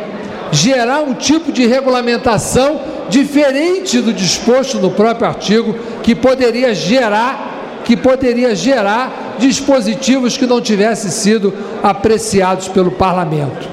gerar 0.51 1.01
um 1.01 1.13
tipo 1.13 1.51
de 1.51 1.65
regulamentação 1.65 2.81
diferente 3.09 3.99
do 3.99 4.13
disposto 4.13 4.77
no 4.77 4.91
próprio 4.91 5.27
artigo, 5.27 5.75
que 6.03 6.15
poderia 6.15 6.73
gerar, 6.73 7.81
que 7.83 7.97
poderia 7.97 8.55
gerar 8.55 9.35
dispositivos 9.39 10.37
que 10.37 10.45
não 10.45 10.61
tivessem 10.61 11.09
sido 11.09 11.53
apreciados 11.81 12.67
pelo 12.67 12.91
parlamento. 12.91 13.67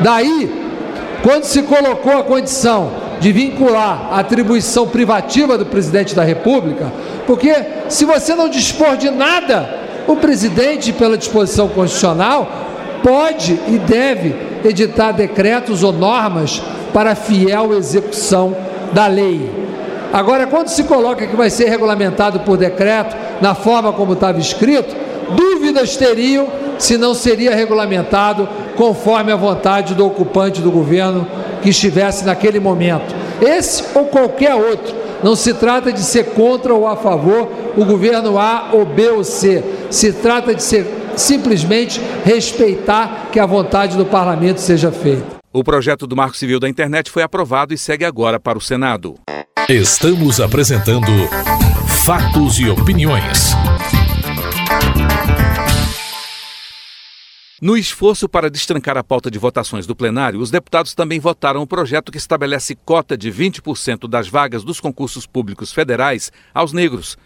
Daí, 0.00 0.50
quando 1.22 1.44
se 1.44 1.62
colocou 1.62 2.18
a 2.18 2.22
condição 2.22 2.90
de 3.20 3.32
vincular 3.32 4.08
a 4.10 4.20
atribuição 4.20 4.88
privativa 4.88 5.58
do 5.58 5.66
presidente 5.66 6.14
da 6.14 6.24
República, 6.24 6.90
porque 7.26 7.54
se 7.88 8.04
você 8.04 8.34
não 8.34 8.48
dispor 8.48 8.96
de 8.96 9.10
nada, 9.10 9.78
o 10.08 10.16
presidente, 10.16 10.92
pela 10.92 11.18
disposição 11.18 11.68
constitucional, 11.68 12.50
pode 13.02 13.52
e 13.68 13.78
deve 13.78 14.34
editar 14.64 15.12
decretos 15.12 15.82
ou 15.82 15.92
normas 15.92 16.62
para 16.92 17.14
fiel 17.14 17.74
execução 17.74 18.56
da 18.92 19.06
lei. 19.06 19.48
Agora, 20.12 20.46
quando 20.46 20.68
se 20.68 20.84
coloca 20.84 21.26
que 21.26 21.36
vai 21.36 21.50
ser 21.50 21.68
regulamentado 21.68 22.40
por 22.40 22.56
decreto, 22.56 23.14
na 23.40 23.54
forma 23.54 23.92
como 23.92 24.14
estava 24.14 24.38
escrito, 24.38 24.96
dúvidas 25.36 25.96
teriam 25.96 26.48
se 26.78 26.96
não 26.96 27.14
seria 27.14 27.54
regulamentado 27.54 28.48
conforme 28.76 29.30
a 29.30 29.36
vontade 29.36 29.94
do 29.94 30.06
ocupante 30.06 30.60
do 30.60 30.70
governo 30.70 31.26
que 31.62 31.70
estivesse 31.70 32.24
naquele 32.24 32.60
momento. 32.60 33.14
Esse 33.40 33.84
ou 33.94 34.06
qualquer 34.06 34.54
outro. 34.54 34.94
Não 35.22 35.36
se 35.36 35.52
trata 35.52 35.92
de 35.92 36.00
ser 36.00 36.30
contra 36.30 36.72
ou 36.74 36.86
a 36.86 36.96
favor 36.96 37.50
o 37.76 37.84
governo 37.84 38.38
A 38.38 38.70
ou 38.72 38.86
B 38.86 39.10
ou 39.10 39.22
C. 39.22 39.62
Se 39.90 40.12
trata 40.12 40.54
de 40.54 40.62
ser 40.62 40.86
simplesmente 41.16 42.00
respeitar 42.24 43.28
que 43.30 43.38
a 43.38 43.46
vontade 43.46 43.96
do 43.96 44.06
parlamento 44.06 44.60
seja 44.60 44.90
feita. 44.90 45.40
O 45.52 45.64
projeto 45.64 46.06
do 46.06 46.16
Marco 46.16 46.36
Civil 46.36 46.60
da 46.60 46.68
Internet 46.68 47.10
foi 47.10 47.22
aprovado 47.22 47.74
e 47.74 47.78
segue 47.78 48.04
agora 48.04 48.38
para 48.38 48.56
o 48.56 48.60
Senado. 48.60 49.16
Estamos 49.68 50.40
apresentando 50.40 51.10
Fatos 52.04 52.58
e 52.58 52.68
Opiniões. 52.70 53.54
No 57.60 57.76
esforço 57.76 58.26
para 58.26 58.48
destrancar 58.48 58.96
a 58.96 59.04
pauta 59.04 59.30
de 59.30 59.38
votações 59.38 59.86
do 59.86 59.94
plenário, 59.94 60.40
os 60.40 60.50
deputados 60.50 60.94
também 60.94 61.20
votaram 61.20 61.60
o 61.60 61.66
projeto 61.66 62.10
que 62.10 62.16
estabelece 62.16 62.74
cota 62.86 63.18
de 63.18 63.30
20% 63.30 64.08
das 64.08 64.28
vagas 64.28 64.64
dos 64.64 64.80
concursos 64.80 65.26
públicos 65.26 65.70
federais 65.70 66.32
aos 66.54 66.72
negros. 66.72 67.18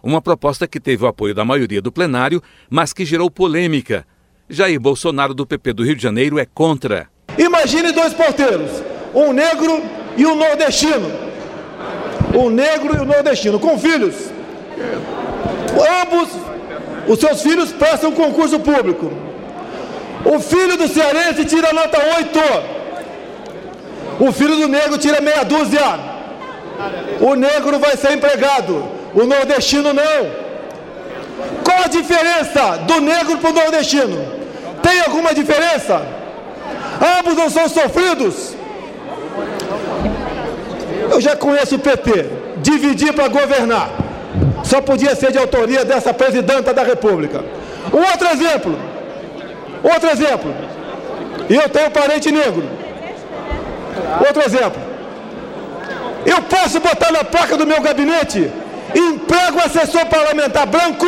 Uma 0.00 0.22
proposta 0.22 0.68
que 0.68 0.78
teve 0.78 1.04
o 1.04 1.08
apoio 1.08 1.34
da 1.34 1.44
maioria 1.44 1.82
do 1.82 1.90
plenário, 1.90 2.40
mas 2.70 2.92
que 2.92 3.04
gerou 3.04 3.28
polêmica. 3.28 4.06
Jair 4.48 4.78
Bolsonaro, 4.78 5.34
do 5.34 5.44
PP 5.44 5.72
do 5.72 5.84
Rio 5.84 5.96
de 5.96 6.02
Janeiro, 6.04 6.38
é 6.38 6.46
contra. 6.46 7.08
Imagine 7.36 7.90
dois 7.90 8.14
porteiros, 8.14 8.70
um 9.12 9.32
negro 9.32 9.82
e 10.16 10.24
um 10.24 10.36
nordestino. 10.36 11.10
Um 12.32 12.48
negro 12.48 12.96
e 12.96 13.00
um 13.00 13.04
nordestino, 13.04 13.58
com 13.58 13.76
filhos. 13.76 14.30
Ambos, 16.00 16.28
os 17.08 17.18
seus 17.18 17.42
filhos 17.42 17.72
prestam 17.72 18.12
concurso 18.12 18.60
público. 18.60 19.29
O 20.24 20.38
filho 20.38 20.76
do 20.76 20.88
cearense 20.88 21.44
tira 21.44 21.72
nota 21.72 21.98
8. 22.16 22.40
O 24.20 24.32
filho 24.32 24.56
do 24.56 24.68
negro 24.68 24.98
tira 24.98 25.20
meia 25.20 25.44
dúzia. 25.44 25.98
O 27.20 27.34
negro 27.34 27.78
vai 27.78 27.96
ser 27.96 28.12
empregado, 28.12 28.84
o 29.14 29.24
nordestino 29.24 29.92
não. 29.92 30.40
Qual 31.64 31.84
a 31.84 31.88
diferença 31.88 32.78
do 32.78 33.00
negro 33.00 33.38
para 33.38 33.50
o 33.50 33.52
nordestino? 33.52 34.40
Tem 34.82 35.00
alguma 35.00 35.34
diferença? 35.34 36.02
Ambos 37.18 37.34
não 37.36 37.48
são 37.50 37.68
sofridos. 37.68 38.54
Eu 41.10 41.20
já 41.20 41.34
conheço 41.36 41.76
o 41.76 41.78
PT. 41.78 42.26
Dividir 42.58 43.12
para 43.14 43.28
governar. 43.28 43.90
só 44.62 44.80
podia 44.80 45.14
ser 45.16 45.32
de 45.32 45.38
autoria 45.38 45.84
dessa 45.84 46.12
presidenta 46.12 46.74
da 46.74 46.82
República. 46.82 47.42
Um 47.92 47.98
outro 47.98 48.28
exemplo. 48.28 48.89
Outro 49.82 50.10
exemplo. 50.10 50.54
E 51.48 51.56
eu 51.56 51.68
tenho 51.68 51.90
parente 51.90 52.30
negro. 52.30 52.64
Outro 54.26 54.42
exemplo. 54.44 54.80
Eu 56.24 56.42
posso 56.42 56.80
botar 56.80 57.10
na 57.12 57.24
placa 57.24 57.56
do 57.56 57.66
meu 57.66 57.80
gabinete 57.80 58.52
emprego 58.94 59.58
assessor 59.64 60.06
parlamentar 60.06 60.66
branco? 60.66 61.06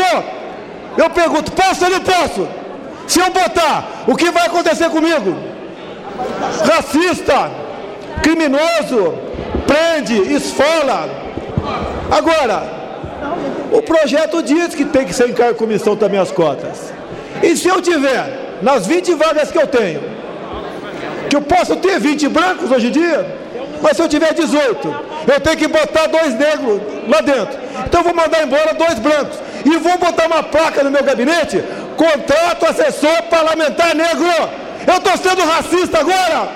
Eu 0.96 1.10
pergunto, 1.10 1.52
posso 1.52 1.84
ou 1.84 1.90
não 1.90 2.00
posso? 2.00 2.48
Se 3.06 3.20
eu 3.20 3.30
botar, 3.30 4.04
o 4.06 4.16
que 4.16 4.30
vai 4.30 4.46
acontecer 4.46 4.88
comigo? 4.90 5.36
Racista, 6.64 7.50
criminoso, 8.22 9.14
prende, 9.66 10.34
esfola. 10.34 11.08
Agora, 12.10 12.62
o 13.72 13.82
projeto 13.82 14.42
diz 14.42 14.74
que 14.74 14.84
tem 14.84 15.04
que 15.04 15.14
ser 15.14 15.30
em 15.30 15.54
comissão 15.54 15.96
também 15.96 16.20
as 16.20 16.30
cotas. 16.30 16.92
E 17.42 17.56
se 17.56 17.68
eu 17.68 17.80
tiver, 17.80 18.41
nas 18.62 18.86
20 18.86 19.14
vagas 19.14 19.50
que 19.50 19.58
eu 19.58 19.66
tenho, 19.66 20.02
que 21.28 21.36
eu 21.36 21.42
posso 21.42 21.76
ter 21.76 21.98
20 21.98 22.28
brancos 22.28 22.70
hoje 22.70 22.86
em 22.86 22.90
dia, 22.90 23.42
mas 23.82 23.96
se 23.96 24.02
eu 24.02 24.08
tiver 24.08 24.32
18, 24.32 24.94
eu 25.26 25.40
tenho 25.40 25.56
que 25.56 25.68
botar 25.68 26.06
dois 26.06 26.34
negros 26.38 26.80
lá 27.08 27.20
dentro. 27.20 27.58
Então 27.84 28.00
eu 28.00 28.04
vou 28.04 28.14
mandar 28.14 28.44
embora 28.44 28.72
dois 28.74 28.98
brancos. 28.98 29.38
E 29.64 29.76
vou 29.78 29.98
botar 29.98 30.26
uma 30.26 30.42
placa 30.42 30.82
no 30.84 30.90
meu 30.90 31.02
gabinete, 31.02 31.62
contrato 31.96 32.66
assessor 32.66 33.22
parlamentar 33.24 33.94
negro. 33.94 34.26
Eu 34.86 34.96
estou 34.96 35.16
sendo 35.16 35.42
racista 35.42 35.98
agora. 35.98 36.48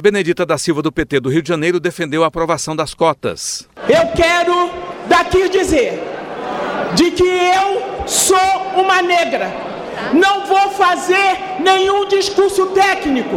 Benedita 0.00 0.44
da 0.44 0.58
Silva, 0.58 0.82
do 0.82 0.92
PT 0.92 1.20
do 1.20 1.28
Rio 1.28 1.42
de 1.42 1.48
Janeiro, 1.48 1.80
defendeu 1.80 2.24
a 2.24 2.26
aprovação 2.26 2.74
das 2.76 2.94
cotas. 2.94 3.68
Eu 3.88 4.08
quero 4.14 4.70
daqui 5.08 5.48
dizer 5.48 6.02
de 6.94 7.10
que 7.12 7.24
eu 7.24 8.06
sou 8.06 8.36
uma 8.76 9.02
negra. 9.02 9.65
Não 10.12 10.46
vou 10.46 10.70
fazer 10.70 11.60
nenhum 11.60 12.06
discurso 12.06 12.66
técnico. 12.66 13.36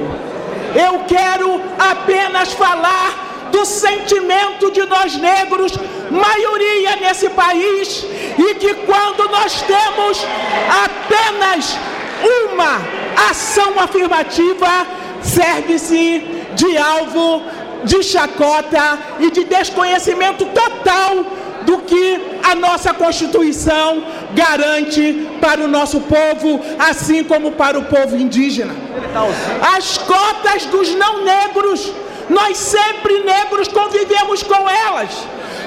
Eu 0.75 1.05
quero 1.07 1.61
apenas 1.77 2.53
falar 2.53 3.49
do 3.51 3.65
sentimento 3.65 4.71
de 4.71 4.85
nós 4.85 5.15
negros, 5.15 5.73
maioria 6.11 6.95
nesse 6.97 7.29
país, 7.29 8.05
e 8.37 8.55
que 8.55 8.73
quando 8.75 9.27
nós 9.31 9.61
temos 9.63 10.25
apenas 10.85 11.77
uma 12.43 12.81
ação 13.29 13.79
afirmativa, 13.79 14.85
serve-se 15.21 16.19
de 16.55 16.77
alvo 16.77 17.41
de 17.83 18.03
chacota 18.03 18.99
e 19.19 19.31
de 19.31 19.45
desconhecimento 19.45 20.45
total 20.45 21.25
do 21.65 21.79
que 21.79 22.39
a 22.43 22.55
nossa 22.55 22.93
Constituição 22.93 24.03
garante 24.33 25.27
para 25.41 25.61
o 25.61 25.67
nosso 25.67 26.01
povo, 26.01 26.59
assim 26.77 27.23
como 27.23 27.51
para 27.51 27.77
o 27.77 27.85
povo 27.85 28.15
indígena. 28.15 28.73
As 29.75 29.97
cotas 29.97 30.65
dos 30.65 30.93
não 30.95 31.23
negros, 31.23 31.91
nós 32.29 32.57
sempre 32.57 33.23
negros 33.23 33.67
convivemos 33.67 34.43
com 34.43 34.69
elas 34.69 35.09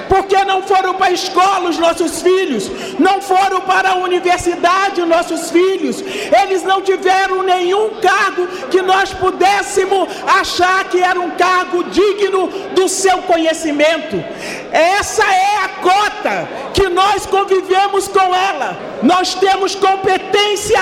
porque 0.09 0.43
não 0.45 0.61
foram 0.63 0.93
para 0.93 1.07
a 1.07 1.11
escola 1.11 1.69
os 1.69 1.77
nossos 1.77 2.21
filhos, 2.21 2.69
não 2.99 3.21
foram 3.21 3.61
para 3.61 3.91
a 3.91 3.95
universidade 3.95 5.01
os 5.01 5.07
nossos 5.07 5.49
filhos, 5.51 6.01
eles 6.41 6.63
não 6.63 6.81
tiveram 6.81 7.43
nenhum 7.43 8.01
cargo 8.01 8.47
que 8.69 8.81
nós 8.81 9.13
pudéssemos 9.13 10.07
achar 10.27 10.85
que 10.85 10.99
era 11.01 11.19
um 11.19 11.31
cargo 11.31 11.83
digno 11.85 12.47
do 12.73 12.87
seu 12.87 13.19
conhecimento. 13.23 14.23
Essa 14.71 15.23
é 15.23 15.57
a 15.63 15.69
cota 15.81 16.47
que 16.73 16.89
nós 16.89 17.25
convivemos 17.25 18.07
com 18.07 18.35
ela. 18.35 18.77
Nós 19.01 19.35
temos 19.35 19.75
competência 19.75 20.81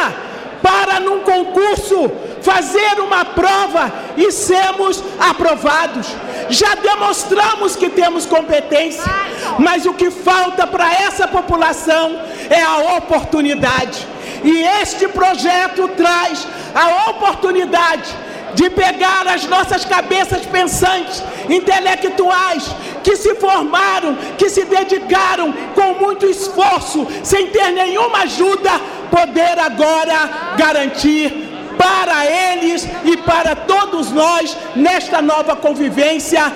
para 0.62 1.00
num 1.00 1.20
concurso 1.22 2.12
fazer 2.41 3.00
uma 3.00 3.24
prova 3.25 3.91
e 4.17 4.31
sermos 4.31 5.03
aprovados. 5.19 6.07
Já 6.50 6.75
demonstramos 6.75 7.75
que 7.75 7.89
temos 7.89 8.25
competência, 8.25 9.11
mas 9.59 9.85
o 9.85 9.94
que 9.94 10.11
falta 10.11 10.68
para 10.68 10.92
essa 10.94 11.27
população 11.27 12.20
é 12.50 12.61
a 12.61 12.98
oportunidade. 12.98 14.07
E 14.44 14.63
este 14.81 15.07
projeto 15.07 15.87
traz 15.89 16.48
a 16.74 17.09
oportunidade 17.11 18.09
de 18.53 18.70
pegar 18.70 19.27
as 19.27 19.46
nossas 19.46 19.85
cabeças 19.85 20.46
pensantes, 20.46 21.24
intelectuais, 21.50 22.70
que 23.03 23.16
se 23.16 23.35
formaram, 23.35 24.16
que 24.37 24.50
se 24.50 24.66
dedicaram 24.66 25.53
com 25.74 25.94
muito 25.94 26.25
esforço, 26.25 27.07
sem 27.24 27.48
ter 27.48 27.72
nenhuma 27.72 28.20
ajuda, 28.20 28.72
poder 29.09 29.59
agora 29.59 30.55
garantir 30.57 31.50
para 31.77 32.25
eles 32.25 32.88
e 33.03 33.18
para 33.18 33.55
todos 33.55 34.12
nós, 34.12 34.55
nesta 34.75 35.22
nova 35.22 35.55
convivência, 35.55 36.51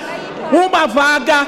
uma 0.51 0.85
vaga 0.85 1.47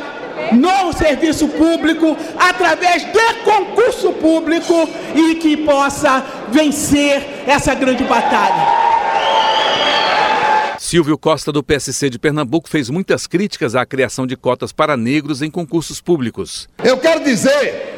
no 0.51 0.93
serviço 0.93 1.47
público, 1.47 2.15
através 2.38 3.03
de 3.06 3.34
concurso 3.43 4.13
público 4.13 4.88
e 5.15 5.36
que 5.36 5.58
possa 5.58 6.23
vencer 6.49 7.43
essa 7.47 7.73
grande 7.73 8.03
batalha. 8.03 8.88
Silvio 10.80 11.17
Costa, 11.17 11.51
do 11.51 11.63
PSC 11.63 12.10
de 12.10 12.17
Pernambuco, 12.17 12.69
fez 12.69 12.89
muitas 12.89 13.27
críticas 13.27 13.75
à 13.75 13.86
criação 13.86 14.25
de 14.25 14.38
cotas 14.38 14.71
para 14.71 14.95
negros 14.95 15.41
em 15.41 15.51
concursos 15.51 15.99
públicos. 15.99 16.69
Eu 16.82 16.97
quero 16.97 17.23
dizer 17.23 17.97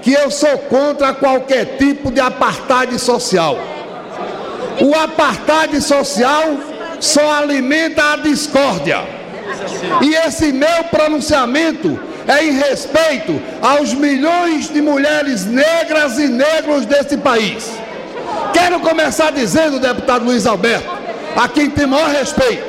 que 0.00 0.12
eu 0.12 0.30
sou 0.30 0.56
contra 0.58 1.12
qualquer 1.12 1.76
tipo 1.76 2.10
de 2.10 2.20
apartheid 2.20 2.98
social. 2.98 3.58
O 4.80 4.94
apartheid 4.94 5.80
social 5.80 6.44
só 7.00 7.34
alimenta 7.34 8.12
a 8.12 8.16
discórdia. 8.16 9.02
E 10.02 10.14
esse 10.14 10.52
meu 10.52 10.84
pronunciamento 10.90 11.98
é 12.26 12.44
em 12.44 12.52
respeito 12.52 13.40
aos 13.60 13.92
milhões 13.92 14.68
de 14.68 14.80
mulheres 14.80 15.44
negras 15.44 16.18
e 16.18 16.26
negros 16.26 16.86
desse 16.86 17.16
país. 17.18 17.70
Quero 18.52 18.80
começar 18.80 19.30
dizendo, 19.30 19.78
deputado 19.78 20.24
Luiz 20.24 20.46
Alberto, 20.46 20.88
a 21.36 21.48
quem 21.48 21.68
tem 21.70 21.86
maior 21.86 22.08
respeito, 22.08 22.64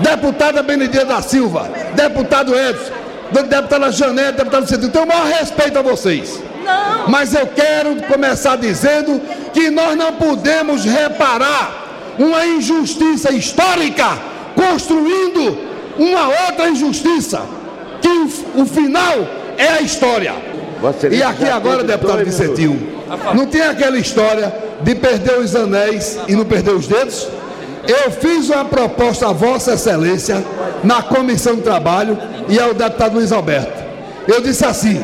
deputada 0.00 0.62
Benedita 0.62 1.04
da 1.04 1.22
Silva, 1.22 1.70
deputado 1.94 2.54
Edson, 2.58 2.92
deputada 3.30 3.92
Janete, 3.92 4.38
deputado 4.38 4.68
Cedinho, 4.68 4.90
tenho 4.90 5.04
o 5.04 5.08
maior 5.08 5.26
respeito 5.26 5.78
a 5.78 5.82
vocês. 5.82 6.42
Mas 7.06 7.34
eu 7.34 7.46
quero 7.46 7.96
começar 8.02 8.56
dizendo 8.56 9.20
que 9.52 9.70
nós 9.70 9.96
não 9.96 10.12
podemos 10.14 10.84
reparar 10.84 12.14
uma 12.18 12.46
injustiça 12.46 13.32
histórica 13.32 14.18
construindo 14.54 15.56
uma 15.98 16.28
outra 16.46 16.68
injustiça, 16.68 17.42
que 18.00 18.60
o, 18.60 18.66
final 18.66 19.18
é 19.56 19.68
a 19.68 19.80
história. 19.82 20.34
E 21.10 21.22
aqui 21.22 21.44
agora, 21.44 21.84
deputado 21.84 22.24
Vicentinho, 22.24 22.88
não 23.34 23.46
tem 23.46 23.62
aquela 23.62 23.98
história 23.98 24.52
de 24.82 24.94
perder 24.94 25.38
os 25.38 25.54
anéis 25.54 26.18
e 26.26 26.34
não 26.34 26.44
perder 26.44 26.74
os 26.74 26.86
dedos? 26.86 27.28
Eu 27.86 28.10
fiz 28.10 28.48
uma 28.48 28.64
proposta 28.64 29.28
a 29.28 29.32
Vossa 29.32 29.74
Excelência 29.74 30.44
na 30.84 31.02
Comissão 31.02 31.56
de 31.56 31.62
Trabalho 31.62 32.16
e 32.48 32.58
ao 32.58 32.72
deputado 32.72 33.14
Luiz 33.14 33.32
Alberto. 33.32 33.79
Eu 34.26 34.40
disse 34.40 34.64
assim: 34.64 35.02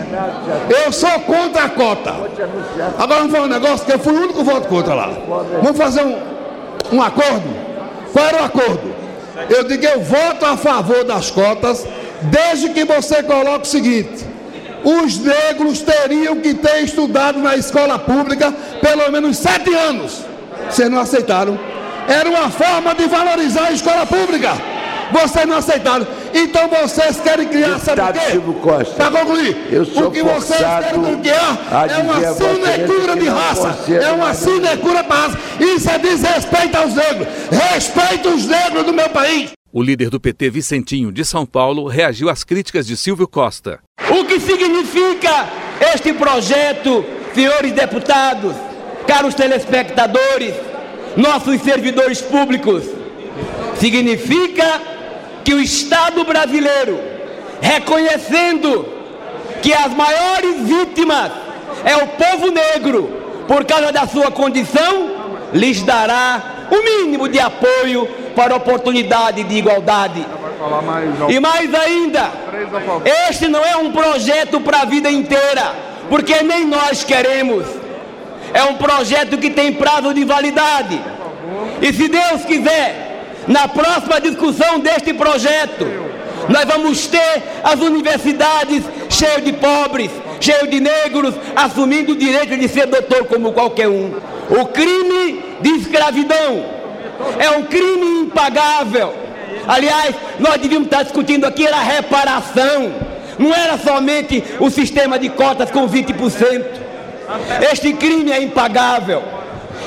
eu 0.85 0.92
sou 0.92 1.11
contra 1.20 1.64
a 1.64 1.68
cota. 1.68 2.14
Agora 2.98 3.20
vamos 3.20 3.33
falar 3.33 3.44
um 3.44 3.48
negócio 3.48 3.87
que 3.87 3.92
eu 3.92 3.98
fui 3.98 4.12
o 4.12 4.22
único 4.22 4.44
voto 4.44 4.68
contra 4.68 4.94
lá. 4.94 5.11
Vamos 5.62 5.76
fazer 5.76 6.02
um, 6.02 6.16
um 6.92 7.02
acordo? 7.02 7.48
Qual 8.12 8.24
era 8.24 8.42
o 8.42 8.44
acordo? 8.44 8.94
Eu 9.48 9.64
digo: 9.64 9.85
eu 9.85 10.00
voto 10.02 10.44
a 10.44 10.57
favor 10.57 11.05
das 11.05 11.31
cotas, 11.31 11.87
desde 12.22 12.70
que 12.70 12.85
você 12.85 13.22
coloque 13.22 13.66
o 13.66 13.70
seguinte: 13.70 14.24
os 14.85 15.18
negros 15.18 15.83
teriam 15.83 16.37
que 16.37 16.55
ter 16.55 16.83
estudado 16.83 17.38
na 17.38 17.57
escola 17.57 17.98
pública 17.98 18.52
pelo 18.81 19.11
menos 19.11 19.38
sete 19.38 19.74
anos. 19.74 20.24
Vocês 20.70 20.90
não 20.90 21.00
aceitaram. 21.00 21.59
Era 22.09 22.29
uma 22.29 22.50
forma 22.50 22.94
de 22.94 23.07
valorizar 23.07 23.66
a 23.66 23.72
escola 23.72 24.07
pública. 24.07 24.52
Vocês 25.12 25.46
não 25.46 25.57
aceitaram. 25.57 26.07
Então 26.34 26.68
vocês 26.68 27.20
querem 27.20 27.48
criar, 27.48 27.78
sabe 27.78 28.00
o 28.02 28.12
quê? 28.12 28.90
Para 28.96 29.10
concluir, 29.10 29.56
o 30.04 30.10
que 30.10 30.22
vocês 30.22 30.58
querem 30.58 31.20
criar 31.20 31.88
é 31.90 31.98
uma 31.98 32.34
sinecura 32.34 33.16
de 33.16 33.28
raça. 33.28 33.92
É 33.92 34.12
uma 34.12 34.34
sinecura 34.34 35.02
de 35.02 35.08
raça. 35.08 35.38
Isso 35.60 35.90
é 35.90 35.98
desrespeito 35.98 36.76
aos 36.76 36.94
negros. 36.94 37.28
Respeito 37.50 38.28
os 38.28 38.46
negros 38.46 38.84
do 38.84 38.92
meu 38.92 39.08
país. 39.10 39.50
O 39.72 39.82
líder 39.82 40.08
do 40.08 40.18
PT, 40.18 40.48
Vicentinho, 40.48 41.12
de 41.12 41.24
São 41.24 41.44
Paulo, 41.44 41.86
reagiu 41.86 42.30
às 42.30 42.42
críticas 42.44 42.86
de 42.86 42.96
Silvio 42.96 43.28
Costa. 43.28 43.80
O 44.08 44.24
que 44.24 44.40
significa 44.40 45.48
este 45.94 46.12
projeto, 46.14 47.04
senhores 47.34 47.72
deputados, 47.72 48.54
caros 49.06 49.34
telespectadores, 49.34 50.54
nossos 51.16 51.60
servidores 51.60 52.22
públicos? 52.22 52.84
Significa 53.78 54.80
que 55.46 55.54
o 55.54 55.61
Estado 55.61 56.24
brasileiro, 56.24 57.00
reconhecendo 57.61 58.85
que 59.62 59.72
as 59.72 59.94
maiores 59.94 60.56
vítimas 60.62 61.30
é 61.85 61.96
o 61.98 62.09
povo 62.09 62.50
negro, 62.50 63.44
por 63.46 63.64
causa 63.64 63.92
da 63.92 64.09
sua 64.09 64.28
condição, 64.32 65.09
lhes 65.52 65.82
dará 65.82 66.66
o 66.68 66.82
mínimo 66.82 67.28
de 67.28 67.38
apoio 67.38 68.09
para 68.35 68.56
oportunidade 68.56 69.44
de 69.44 69.54
igualdade. 69.54 70.26
E 71.28 71.38
mais 71.38 71.72
ainda, 71.72 72.28
este 73.30 73.46
não 73.46 73.64
é 73.64 73.76
um 73.76 73.92
projeto 73.92 74.61
para 74.61 74.80
a 74.80 74.85
vida 74.85 75.09
inteira, 75.09 75.76
porque 76.11 76.42
nem 76.42 76.66
nós 76.66 77.04
queremos. 77.04 77.64
É 78.52 78.64
um 78.64 78.74
projeto 78.74 79.38
que 79.38 79.50
tem 79.50 79.72
prazo 79.72 80.12
de 80.12 80.24
validade. 80.24 81.00
E 81.80 81.92
se 81.92 82.09
Deus 82.09 82.44
quiser, 82.44 83.05
na 83.46 83.68
próxima 83.68 84.20
discussão 84.20 84.78
deste 84.80 85.14
projeto, 85.14 85.87
nós 86.48 86.64
vamos 86.64 87.06
ter 87.06 87.42
as 87.62 87.80
universidades 87.80 88.85
cheias 89.09 89.44
de 89.44 89.52
pobres, 89.54 90.11
cheias 90.40 90.68
de 90.70 90.80
negros, 90.80 91.35
assumindo 91.54 92.12
o 92.12 92.16
direito 92.16 92.56
de 92.56 92.68
ser 92.68 92.87
doutor 92.87 93.24
como 93.26 93.52
qualquer 93.52 93.88
um. 93.88 94.14
O 94.50 94.66
crime 94.66 95.42
de 95.61 95.70
escravidão 95.70 96.64
é 97.38 97.50
um 97.50 97.64
crime 97.64 98.22
impagável. 98.22 99.12
Aliás, 99.66 100.14
nós 100.38 100.61
devíamos 100.61 100.87
estar 100.87 101.02
discutindo 101.02 101.44
aqui 101.44 101.66
era 101.66 101.80
reparação. 101.80 102.92
Não 103.38 103.52
era 103.52 103.76
somente 103.78 104.42
o 104.61 104.70
sistema 104.70 105.18
de 105.18 105.28
cotas 105.30 105.70
com 105.70 105.88
20%. 105.88 106.64
Este 107.72 107.92
crime 107.92 108.30
é 108.30 108.42
impagável. 108.42 109.22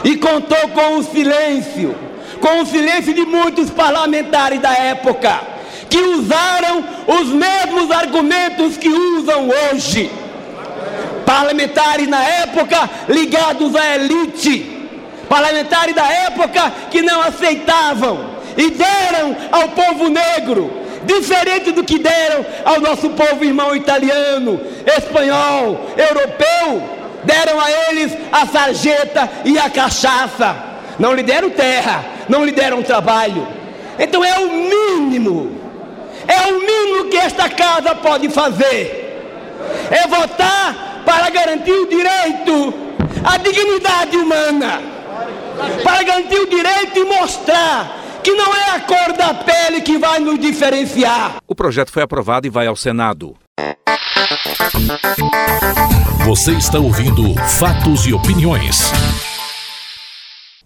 E 0.04 0.17
contou 0.17 0.69
com 0.69 0.98
o 0.98 1.04
silêncio, 1.04 1.95
com 2.39 2.62
o 2.62 2.65
silêncio 2.65 3.13
de 3.13 3.25
muitos 3.25 3.69
parlamentares 3.69 4.60
da 4.60 4.71
época, 4.71 5.39
que 5.89 5.97
usaram 5.97 6.84
os 7.08 7.30
mesmos 7.30 7.91
argumentos 7.91 8.78
que 8.78 8.89
usam 8.89 9.49
hoje. 9.49 10.12
Parlamentares 11.25 12.08
na 12.08 12.23
época 12.23 12.89
ligados 13.08 13.75
à 13.75 13.95
elite, 13.95 14.88
parlamentares 15.28 15.95
da 15.95 16.06
época 16.06 16.73
que 16.89 17.02
não 17.02 17.21
aceitavam 17.21 18.39
e 18.58 18.71
deram 18.71 19.36
ao 19.52 19.69
povo 19.69 20.10
negro, 20.10 20.71
diferente 21.06 21.71
do 21.71 21.84
que 21.84 21.99
deram 21.99 22.45
ao 22.65 22.82
nosso 22.82 23.10
povo 23.12 23.43
irmão 23.43 23.75
italiano, 23.75 24.60
espanhol, 24.97 25.89
europeu, 25.95 26.99
deram 27.23 27.60
a 27.60 27.71
eles 27.71 28.12
a 28.32 28.45
sarjeta 28.47 29.30
e 29.45 29.58
a 29.58 29.69
cachaça, 29.69 30.56
não 30.97 31.13
lhe 31.13 31.23
deram 31.23 31.49
terra, 31.49 32.04
não 32.30 32.46
lhe 32.46 32.52
deram 32.52 32.82
trabalho. 32.84 33.46
Então 33.98 34.24
é 34.24 34.39
o 34.39 34.48
mínimo, 34.50 35.60
é 36.28 36.54
o 36.54 36.60
mínimo 36.60 37.10
que 37.10 37.18
esta 37.18 37.50
casa 37.50 37.94
pode 37.96 38.30
fazer, 38.30 39.22
é 39.92 40.08
votar 40.08 41.02
para 41.04 41.30
garantir 41.30 41.74
o 41.74 41.89
direito, 41.89 42.74
a 43.26 43.38
dignidade 43.38 44.15
humana, 44.15 44.82
para 45.84 46.04
garantir 46.04 46.39
o 46.39 46.50
direito 46.50 47.00
e 47.00 47.04
mostrar 47.04 47.98
que 48.24 48.32
não 48.32 48.54
é 48.56 48.72
a 48.72 48.80
cor 48.82 49.13
da 49.18 49.34
pele 49.34 49.82
que 49.82 49.98
vai 49.98 50.20
nos 50.20 50.39
diferenciar. 50.39 51.38
O 51.48 51.56
projeto 51.56 51.92
foi 51.92 52.04
aprovado 52.04 52.48
e 52.48 52.50
vai 52.50 52.68
ao 52.68 52.76
Senado. 52.76 53.36
Você 56.26 56.52
está 56.52 56.78
ouvindo 56.78 57.34
Fatos 57.58 58.06
e 58.06 58.13
Opiniões. 58.13 58.92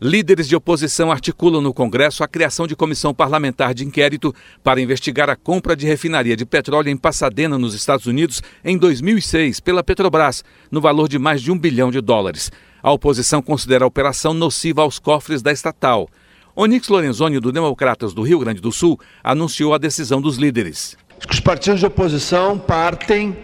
Líderes 0.05 0.49
de 0.49 0.55
oposição 0.57 1.09
articulam 1.13 1.61
no 1.61 1.73
Congresso 1.73 2.25
a 2.25 2.27
criação 2.27 2.67
de 2.67 2.75
comissão 2.75 3.13
parlamentar 3.13 3.73
de 3.73 3.85
inquérito 3.85 4.35
para 4.61 4.81
investigar 4.81 5.29
a 5.29 5.35
compra 5.37 5.77
de 5.77 5.87
refinaria 5.87 6.35
de 6.35 6.45
petróleo 6.45 6.89
em 6.89 6.97
Pasadena, 6.97 7.57
nos 7.57 7.73
Estados 7.73 8.05
Unidos, 8.05 8.43
em 8.65 8.77
2006, 8.77 9.61
pela 9.61 9.81
Petrobras, 9.81 10.43
no 10.69 10.81
valor 10.81 11.07
de 11.07 11.17
mais 11.17 11.41
de 11.41 11.53
um 11.53 11.57
bilhão 11.57 11.89
de 11.89 12.01
dólares. 12.01 12.51
A 12.81 12.91
oposição 12.91 13.41
considera 13.41 13.85
a 13.85 13.87
operação 13.87 14.33
nociva 14.33 14.81
aos 14.81 14.99
cofres 14.99 15.41
da 15.41 15.53
estatal. 15.53 16.09
Onix 16.53 16.89
Lorenzoni, 16.89 17.39
do 17.39 17.53
Democratas 17.53 18.13
do 18.13 18.23
Rio 18.23 18.39
Grande 18.39 18.59
do 18.59 18.73
Sul, 18.73 18.99
anunciou 19.23 19.73
a 19.73 19.77
decisão 19.77 20.21
dos 20.21 20.35
líderes. 20.35 20.97
Os 21.31 21.39
partidos 21.39 21.79
de 21.79 21.85
oposição 21.85 22.59
partem 22.59 23.37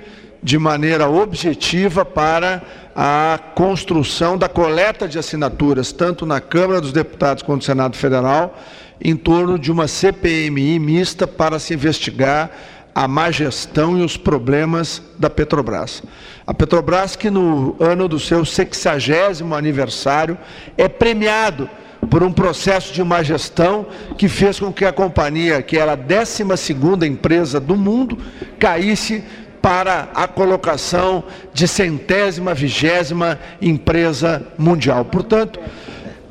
de 0.44 0.58
maneira 0.58 1.10
objetiva 1.10 2.04
para 2.04 2.89
a 3.02 3.40
construção 3.56 4.38
da 4.38 4.50
coleta 4.50 5.08
de 5.08 5.18
assinaturas, 5.18 5.94
tanto 5.94 6.26
na 6.26 6.42
Câmara 6.42 6.82
dos 6.82 6.92
Deputados 6.92 7.42
quanto 7.42 7.62
no 7.62 7.66
Senado 7.66 7.96
Federal, 7.96 8.60
em 9.00 9.16
torno 9.16 9.58
de 9.58 9.72
uma 9.72 9.88
CPMI 9.88 10.78
mista 10.80 11.26
para 11.26 11.60
se 11.60 11.74
investigar 11.74 12.52
a 12.94 13.08
má 13.08 13.32
gestão 13.32 13.98
e 13.98 14.04
os 14.04 14.18
problemas 14.18 15.02
da 15.18 15.30
Petrobras. 15.30 16.04
A 16.46 16.54
Petrobras, 16.54 17.16
que 17.16 17.30
no 17.30 17.78
ano 17.80 18.06
do 18.10 18.20
seu 18.20 18.44
60 18.44 19.46
aniversário 19.56 20.38
é 20.78 20.90
premiado 20.90 21.70
por 22.10 22.22
um 22.22 22.34
processo 22.34 22.94
de 22.94 23.02
má 23.02 23.24
gestão 23.24 23.86
que 24.18 24.28
fez 24.28 24.60
com 24.60 24.74
que 24.74 24.84
a 24.84 24.92
companhia, 24.92 25.62
que 25.62 25.78
era 25.78 25.94
a 25.94 25.96
12 25.96 26.44
empresa 27.08 27.62
do 27.62 27.78
mundo, 27.78 28.18
caísse 28.60 29.24
para 29.62 30.10
a 30.14 30.28
colocação 30.28 31.24
de 31.54 31.68
centésima, 31.68 32.54
vigésima 32.54 33.40
empresa 33.62 34.46
mundial. 34.58 35.06
Portanto, 35.06 35.60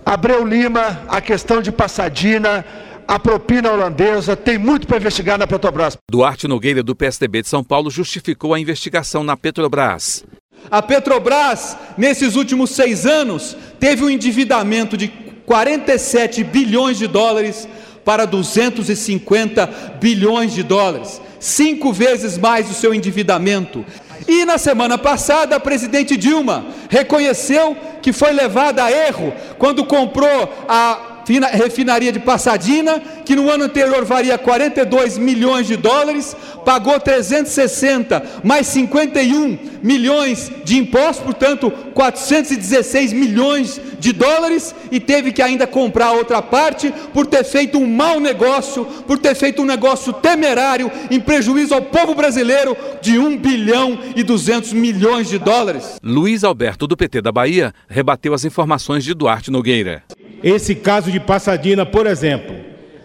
Abreu 0.05 0.47
Lima, 0.47 1.03
a 1.09 1.21
questão 1.21 1.61
de 1.61 1.71
Passadina, 1.71 2.65
a 3.07 3.19
propina 3.19 3.73
holandesa, 3.73 4.37
tem 4.37 4.59
muito 4.59 4.87
para 4.87 4.97
investigar 4.97 5.39
na 5.39 5.47
Petrobras. 5.47 5.97
Duarte 6.11 6.49
Nogueira, 6.49 6.83
do 6.83 6.97
PSDB 6.97 7.43
de 7.43 7.49
São 7.49 7.63
Paulo, 7.63 7.91
justificou 7.91 8.55
a 8.55 8.61
investigação 8.61 9.23
na 9.23 9.37
Petrobras. 9.37 10.25
A 10.71 10.83
Petrobras, 10.83 11.77
nesses 11.97 12.37
últimos 12.37 12.71
seis 12.71 13.07
anos, 13.07 13.57
teve 13.79 14.05
um 14.05 14.11
endividamento 14.11 14.97
de 14.97 15.09
47 15.47 16.45
bilhões 16.45 16.99
de 16.99 17.07
dólares 17.07 17.67
para 18.09 18.25
250 18.25 19.67
bilhões 20.01 20.55
de 20.55 20.63
dólares, 20.63 21.21
cinco 21.39 21.93
vezes 21.93 22.39
mais 22.39 22.71
o 22.71 22.73
seu 22.73 22.95
endividamento. 22.95 23.85
E 24.27 24.47
na 24.47 24.57
semana 24.57 24.97
passada, 24.97 25.57
a 25.57 25.61
presidente 25.61 26.17
Dilma 26.17 26.69
reconheceu 26.89 27.77
que 28.01 28.11
foi 28.11 28.33
levada 28.33 28.83
a 28.83 28.91
erro 28.91 29.35
quando 29.59 29.85
comprou 29.85 30.51
a 30.67 31.18
refinaria 31.53 32.13
de 32.13 32.19
Passadina, 32.19 33.01
que 33.25 33.37
no 33.37 33.51
ano 33.51 33.65
anterior 33.65 34.05
valia 34.05 34.39
42 34.39 35.19
milhões 35.19 35.67
de 35.67 35.77
dólares, 35.77 36.37
pagou 36.65 36.99
360 36.99 38.41
mais 38.43 38.67
51 38.69 39.59
milhões 39.83 40.51
de 40.65 40.77
impostos, 40.77 41.25
portanto 41.25 41.71
416 41.71 43.13
milhões 43.13 43.81
de 43.99 44.13
dólares 44.13 44.75
e 44.91 45.01
teve 45.01 45.33
que 45.33 45.43
ainda 45.43 45.67
comprar 45.67 46.13
outra 46.13 46.41
parte 46.41 46.93
por 47.13 47.27
ter 47.27 47.45
feito 47.45 47.79
um 47.79 47.87
mau 47.87 48.21
negócio, 48.21 48.85
por 49.07 49.19
ter 49.19 49.35
feito 49.35 49.63
um 49.63 49.65
negócio 49.65 50.13
temerário 50.13 50.91
em 51.11 51.21
prejuízo 51.21 51.75
ao 51.75 51.83
povo 51.83 52.15
brasileiro 52.15 52.77
de 53.01 53.19
1 53.19 53.37
bilhão 53.39 53.99
e 54.15 54.23
200 54.23 54.73
milhões 54.73 55.29
de 55.29 55.39
dólares. 55.39 55.99
Luiz 56.03 56.45
Alberto 56.45 56.87
do 56.87 56.97
PT 56.97 57.21
da 57.23 57.33
Bahia 57.33 57.73
rebateu 57.89 58.35
as 58.35 58.45
informações 58.45 59.05
de 59.05 59.15
Duarte 59.15 59.51
Nogueira. 59.51 60.03
Esse 60.43 60.75
caso 60.75 61.11
de 61.11 61.19
Passadina, 61.19 61.85
por 61.85 62.07
exemplo, 62.07 62.55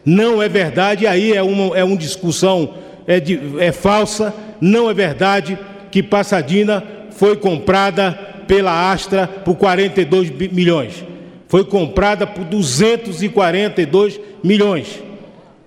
não 0.05 0.41
é 0.41 0.49
verdade, 0.49 1.07
aí 1.07 1.33
é 1.33 1.41
uma, 1.41 1.77
é 1.77 1.83
uma 1.83 1.97
discussão 1.97 2.75
é, 3.07 3.19
de, 3.19 3.39
é 3.59 3.71
falsa, 3.71 4.33
não 4.59 4.89
é 4.89 4.93
verdade 4.93 5.57
que 5.91 6.03
Passadina 6.03 6.83
foi 7.11 7.35
comprada 7.35 8.11
pela 8.47 8.91
Astra 8.91 9.27
por 9.27 9.55
42 9.55 10.29
milhões. 10.51 11.03
Foi 11.47 11.63
comprada 11.63 12.25
por 12.25 12.43
242 12.45 14.19
milhões. 14.43 15.01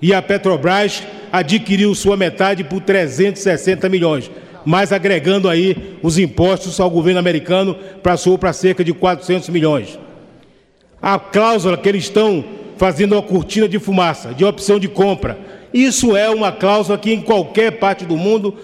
E 0.03 0.13
a 0.13 0.21
Petrobras 0.21 1.03
adquiriu 1.33 1.95
sua 1.95 2.17
metade 2.17 2.65
por 2.65 2.81
360 2.81 3.89
milhões. 3.89 4.31
Mas 4.65 4.93
agregando 4.93 5.49
aí 5.49 5.97
os 6.03 6.19
impostos 6.19 6.81
ao 6.81 6.91
governo 6.91 7.21
americano, 7.21 7.77
passou 8.03 8.37
para 8.37 8.53
cerca 8.53 8.83
de 8.83 8.93
400 8.93 9.49
milhões. 9.49 9.99
A 11.01 11.19
cláusula 11.19 11.77
que 11.77 11.89
eles 11.89 12.05
estão 12.05 12.45
fazendo 12.77 13.13
uma 13.13 13.23
cortina 13.23 13.69
de 13.69 13.79
fumaça, 13.79 14.35
de 14.35 14.45
opção 14.45 14.79
de 14.79 14.89
compra. 14.89 15.39
Isso 15.73 16.17
é 16.17 16.29
uma 16.31 16.53
cláusula 16.53 16.99
que 16.99 17.13
em 17.13 17.21
qualquer 17.21 17.73
parte 17.73 18.05
do 18.05 18.17
mundo, 18.17 18.57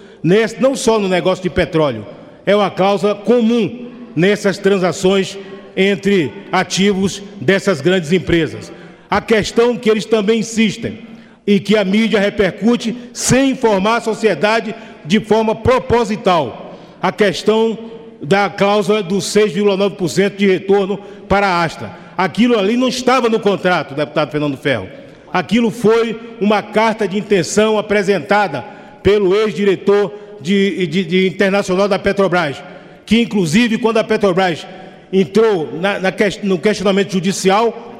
não 0.59 0.75
só 0.75 0.99
no 0.99 1.07
negócio 1.07 1.43
de 1.43 1.49
petróleo, 1.49 2.05
é 2.45 2.55
uma 2.55 2.71
cláusula 2.71 3.15
comum 3.15 3.91
nessas 4.15 4.57
transações 4.57 5.37
entre 5.75 6.31
ativos 6.51 7.21
dessas 7.41 7.81
grandes 7.81 8.11
empresas. 8.11 8.71
A 9.09 9.21
questão 9.21 9.77
que 9.77 9.89
eles 9.89 10.05
também 10.05 10.39
insistem 10.39 10.99
e 11.45 11.59
que 11.59 11.77
a 11.77 11.83
mídia 11.83 12.19
repercute 12.19 12.95
sem 13.13 13.51
informar 13.51 13.97
a 13.97 14.01
sociedade 14.01 14.73
de 15.05 15.19
forma 15.19 15.55
proposital, 15.55 16.77
a 17.01 17.11
questão 17.11 17.77
da 18.21 18.49
cláusula 18.49 19.03
dos 19.03 19.25
6,9% 19.25 20.35
de 20.35 20.47
retorno 20.47 20.97
para 21.27 21.47
a 21.47 21.63
Astra. 21.63 22.02
Aquilo 22.17 22.57
ali 22.57 22.77
não 22.77 22.87
estava 22.87 23.29
no 23.29 23.39
contrato, 23.39 23.95
deputado 23.95 24.31
Fernando 24.31 24.57
Ferro. 24.57 24.87
Aquilo 25.31 25.71
foi 25.71 26.19
uma 26.39 26.61
carta 26.61 27.07
de 27.07 27.17
intenção 27.17 27.77
apresentada 27.77 28.63
pelo 29.01 29.35
ex-diretor 29.35 30.13
de, 30.39 30.85
de, 30.87 31.03
de, 31.03 31.27
internacional 31.27 31.87
da 31.87 31.97
Petrobras. 31.97 32.61
que 33.05 33.19
inclusive 33.19 33.77
quando 33.77 33.97
a 33.97 34.03
Petrobras 34.03 34.65
entrou 35.11 35.69
na, 35.79 35.99
na, 35.99 36.13
no 36.43 36.59
questionamento 36.59 37.11
judicial, 37.11 37.93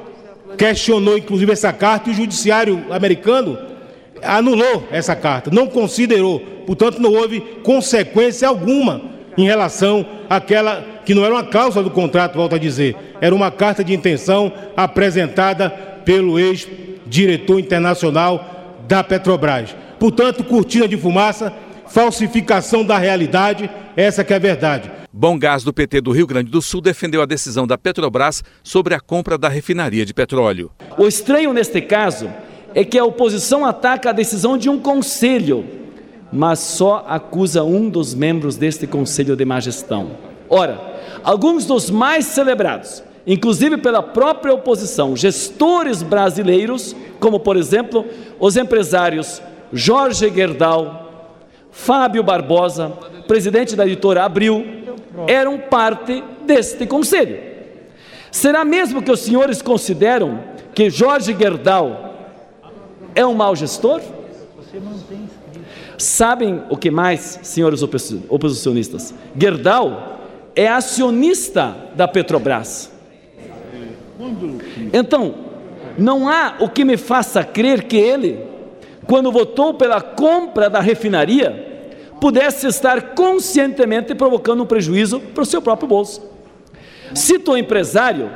questionou 0.56 1.18
inclusive 1.18 1.52
essa 1.52 1.72
carta 1.72 2.08
e 2.08 2.12
o 2.12 2.16
judiciário 2.16 2.84
americano 2.90 3.58
anulou 4.22 4.88
essa 4.90 5.16
carta, 5.16 5.50
não 5.50 5.66
considerou, 5.66 6.40
portanto 6.66 7.00
não 7.00 7.12
houve 7.12 7.40
consequência 7.62 8.48
alguma 8.48 9.13
em 9.36 9.44
relação 9.44 10.06
àquela 10.28 10.84
que 11.04 11.14
não 11.14 11.24
era 11.24 11.34
uma 11.34 11.44
cláusula 11.44 11.84
do 11.84 11.90
contrato, 11.90 12.36
volto 12.36 12.54
a 12.54 12.58
dizer, 12.58 12.96
era 13.20 13.34
uma 13.34 13.50
carta 13.50 13.84
de 13.84 13.92
intenção 13.94 14.52
apresentada 14.76 15.70
pelo 16.04 16.38
ex-diretor 16.38 17.60
internacional 17.60 18.74
da 18.86 19.02
Petrobras. 19.02 19.74
Portanto, 19.98 20.44
cortina 20.44 20.88
de 20.88 20.96
fumaça, 20.96 21.52
falsificação 21.86 22.84
da 22.84 22.98
realidade, 22.98 23.70
essa 23.96 24.24
que 24.24 24.32
é 24.32 24.36
a 24.36 24.40
verdade. 24.40 24.90
Bom 25.12 25.38
Gás 25.38 25.62
do 25.62 25.72
PT 25.72 26.00
do 26.00 26.10
Rio 26.10 26.26
Grande 26.26 26.50
do 26.50 26.60
Sul 26.60 26.80
defendeu 26.80 27.22
a 27.22 27.26
decisão 27.26 27.66
da 27.66 27.78
Petrobras 27.78 28.42
sobre 28.62 28.94
a 28.94 29.00
compra 29.00 29.38
da 29.38 29.48
refinaria 29.48 30.04
de 30.04 30.12
petróleo. 30.12 30.70
O 30.98 31.06
estranho 31.06 31.52
neste 31.52 31.80
caso 31.80 32.28
é 32.74 32.84
que 32.84 32.98
a 32.98 33.04
oposição 33.04 33.64
ataca 33.64 34.10
a 34.10 34.12
decisão 34.12 34.58
de 34.58 34.68
um 34.68 34.78
conselho, 34.78 35.64
mas 36.34 36.58
só 36.58 37.04
acusa 37.08 37.62
um 37.62 37.88
dos 37.88 38.12
membros 38.12 38.56
deste 38.56 38.88
conselho 38.88 39.36
de 39.36 39.44
má 39.44 39.60
gestão. 39.60 40.10
Ora, 40.50 40.80
alguns 41.22 41.64
dos 41.64 41.88
mais 41.88 42.26
celebrados, 42.26 43.04
inclusive 43.24 43.76
pela 43.76 44.02
própria 44.02 44.52
oposição, 44.52 45.16
gestores 45.16 46.02
brasileiros, 46.02 46.94
como 47.20 47.38
por 47.38 47.56
exemplo 47.56 48.04
os 48.40 48.56
empresários 48.56 49.40
Jorge 49.72 50.28
Gerdau, 50.34 51.38
Fábio 51.70 52.24
Barbosa, 52.24 52.88
presidente 53.28 53.76
da 53.76 53.86
editora 53.86 54.24
Abril, 54.24 54.66
eram 55.28 55.56
parte 55.56 56.22
deste 56.44 56.84
conselho. 56.84 57.38
Será 58.32 58.64
mesmo 58.64 59.00
que 59.00 59.12
os 59.12 59.20
senhores 59.20 59.62
consideram 59.62 60.40
que 60.74 60.90
Jorge 60.90 61.32
Gerdau 61.38 62.12
é 63.14 63.24
um 63.24 63.34
mau 63.34 63.54
gestor? 63.54 64.00
Sabem 66.04 66.62
o 66.68 66.76
que 66.76 66.90
mais, 66.90 67.40
senhores 67.42 67.80
oposicionistas? 68.28 69.14
Gerdau 69.34 70.18
é 70.54 70.68
acionista 70.68 71.74
da 71.96 72.06
Petrobras. 72.06 72.92
Então, 74.92 75.34
não 75.96 76.28
há 76.28 76.56
o 76.60 76.68
que 76.68 76.84
me 76.84 76.98
faça 76.98 77.42
crer 77.42 77.84
que 77.84 77.96
ele, 77.96 78.38
quando 79.06 79.32
votou 79.32 79.72
pela 79.72 80.02
compra 80.02 80.68
da 80.68 80.78
refinaria, 80.78 81.94
pudesse 82.20 82.66
estar 82.66 83.14
conscientemente 83.14 84.14
provocando 84.14 84.62
um 84.62 84.66
prejuízo 84.66 85.18
para 85.18 85.42
o 85.42 85.46
seu 85.46 85.62
próprio 85.62 85.88
bolso. 85.88 86.20
Cito 87.14 87.52
o 87.52 87.56
empresário 87.56 88.30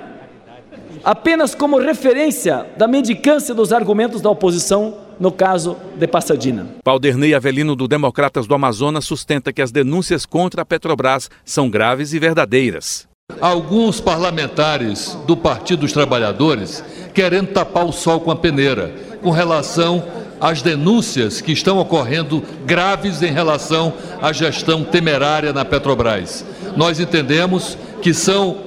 apenas 1.04 1.54
como 1.54 1.78
referência 1.78 2.66
da 2.78 2.88
mendicância 2.88 3.54
dos 3.54 3.74
argumentos 3.74 4.22
da 4.22 4.30
oposição 4.30 5.07
no 5.18 5.32
caso 5.32 5.76
de 5.96 6.06
Passadina. 6.06 6.66
Pauderney 6.84 7.34
Avelino, 7.34 7.74
do 7.74 7.88
Democratas 7.88 8.46
do 8.46 8.54
Amazonas, 8.54 9.04
sustenta 9.04 9.52
que 9.52 9.62
as 9.62 9.72
denúncias 9.72 10.24
contra 10.24 10.62
a 10.62 10.64
Petrobras 10.64 11.30
são 11.44 11.68
graves 11.68 12.12
e 12.12 12.18
verdadeiras. 12.18 13.06
Alguns 13.40 14.00
parlamentares 14.00 15.16
do 15.26 15.36
Partido 15.36 15.80
dos 15.80 15.92
Trabalhadores 15.92 16.82
querendo 17.12 17.48
tapar 17.48 17.84
o 17.84 17.92
sol 17.92 18.20
com 18.20 18.30
a 18.30 18.36
peneira 18.36 18.94
com 19.22 19.30
relação 19.30 20.02
às 20.40 20.62
denúncias 20.62 21.40
que 21.40 21.52
estão 21.52 21.78
ocorrendo 21.78 22.42
graves 22.64 23.22
em 23.22 23.30
relação 23.32 23.92
à 24.22 24.32
gestão 24.32 24.84
temerária 24.84 25.52
na 25.52 25.64
Petrobras. 25.64 26.44
Nós 26.76 27.00
entendemos 27.00 27.76
que 28.00 28.14
são, 28.14 28.58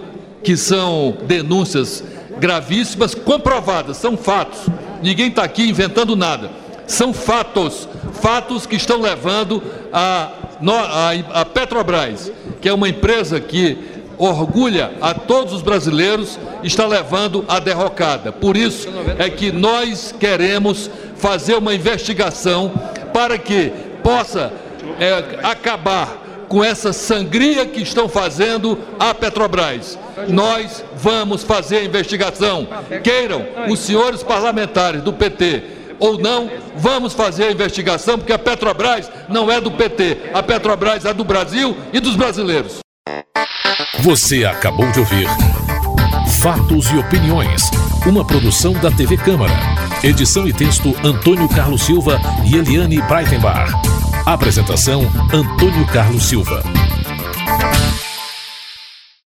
que 0.43 0.57
são 0.57 1.17
denúncias 1.25 2.03
gravíssimas, 2.41 3.13
comprovadas, 3.13 3.97
são 3.97 4.17
fatos. 4.17 4.61
Ninguém 5.03 5.27
está 5.27 5.43
aqui 5.43 5.69
inventando 5.69 6.15
nada. 6.15 6.49
São 6.87 7.13
fatos, 7.13 7.87
fatos 8.19 8.65
que 8.65 8.75
estão 8.75 8.99
levando 8.99 9.61
a, 9.93 10.31
a, 10.59 11.41
a 11.41 11.45
Petrobras, 11.45 12.31
que 12.59 12.67
é 12.67 12.73
uma 12.73 12.89
empresa 12.89 13.39
que 13.39 13.77
orgulha 14.17 14.91
a 14.99 15.13
todos 15.13 15.53
os 15.53 15.61
brasileiros, 15.61 16.39
está 16.63 16.87
levando 16.87 17.45
a 17.47 17.59
derrocada. 17.59 18.31
Por 18.31 18.57
isso 18.57 18.89
é 19.19 19.29
que 19.29 19.51
nós 19.51 20.13
queremos 20.19 20.89
fazer 21.17 21.55
uma 21.55 21.75
investigação 21.75 22.71
para 23.13 23.37
que 23.37 23.71
possa 24.03 24.51
é, 24.99 25.39
acabar 25.43 26.20
com 26.51 26.61
essa 26.61 26.91
sangria 26.91 27.65
que 27.65 27.81
estão 27.81 28.09
fazendo 28.09 28.77
a 28.99 29.13
Petrobras. 29.13 29.97
Nós 30.27 30.83
vamos 30.97 31.43
fazer 31.43 31.77
a 31.77 31.83
investigação. 31.85 32.67
Queiram 33.01 33.47
os 33.69 33.79
senhores 33.79 34.21
parlamentares 34.21 35.01
do 35.01 35.13
PT 35.13 35.63
ou 35.97 36.17
não, 36.17 36.51
vamos 36.75 37.13
fazer 37.13 37.45
a 37.45 37.51
investigação, 37.53 38.17
porque 38.17 38.33
a 38.33 38.39
Petrobras 38.39 39.09
não 39.29 39.49
é 39.49 39.61
do 39.61 39.71
PT, 39.71 40.31
a 40.33 40.43
Petrobras 40.43 41.05
é 41.05 41.13
do 41.13 41.23
Brasil 41.23 41.77
e 41.93 42.01
dos 42.01 42.17
brasileiros. 42.17 42.79
Você 44.01 44.43
acabou 44.43 44.91
de 44.91 44.99
ouvir 44.99 45.27
Fatos 46.41 46.91
e 46.91 46.97
Opiniões, 46.97 47.69
uma 48.05 48.27
produção 48.27 48.73
da 48.73 48.91
TV 48.91 49.15
Câmara. 49.15 49.53
Edição 50.03 50.45
e 50.45 50.51
texto 50.51 50.93
Antônio 51.01 51.47
Carlos 51.47 51.83
Silva 51.83 52.19
e 52.43 52.57
Eliane 52.57 53.01
Breitenbach. 53.03 54.00
Apresentação 54.25 55.01
Antônio 55.33 55.85
Carlos 55.87 56.23
Silva. 56.23 56.63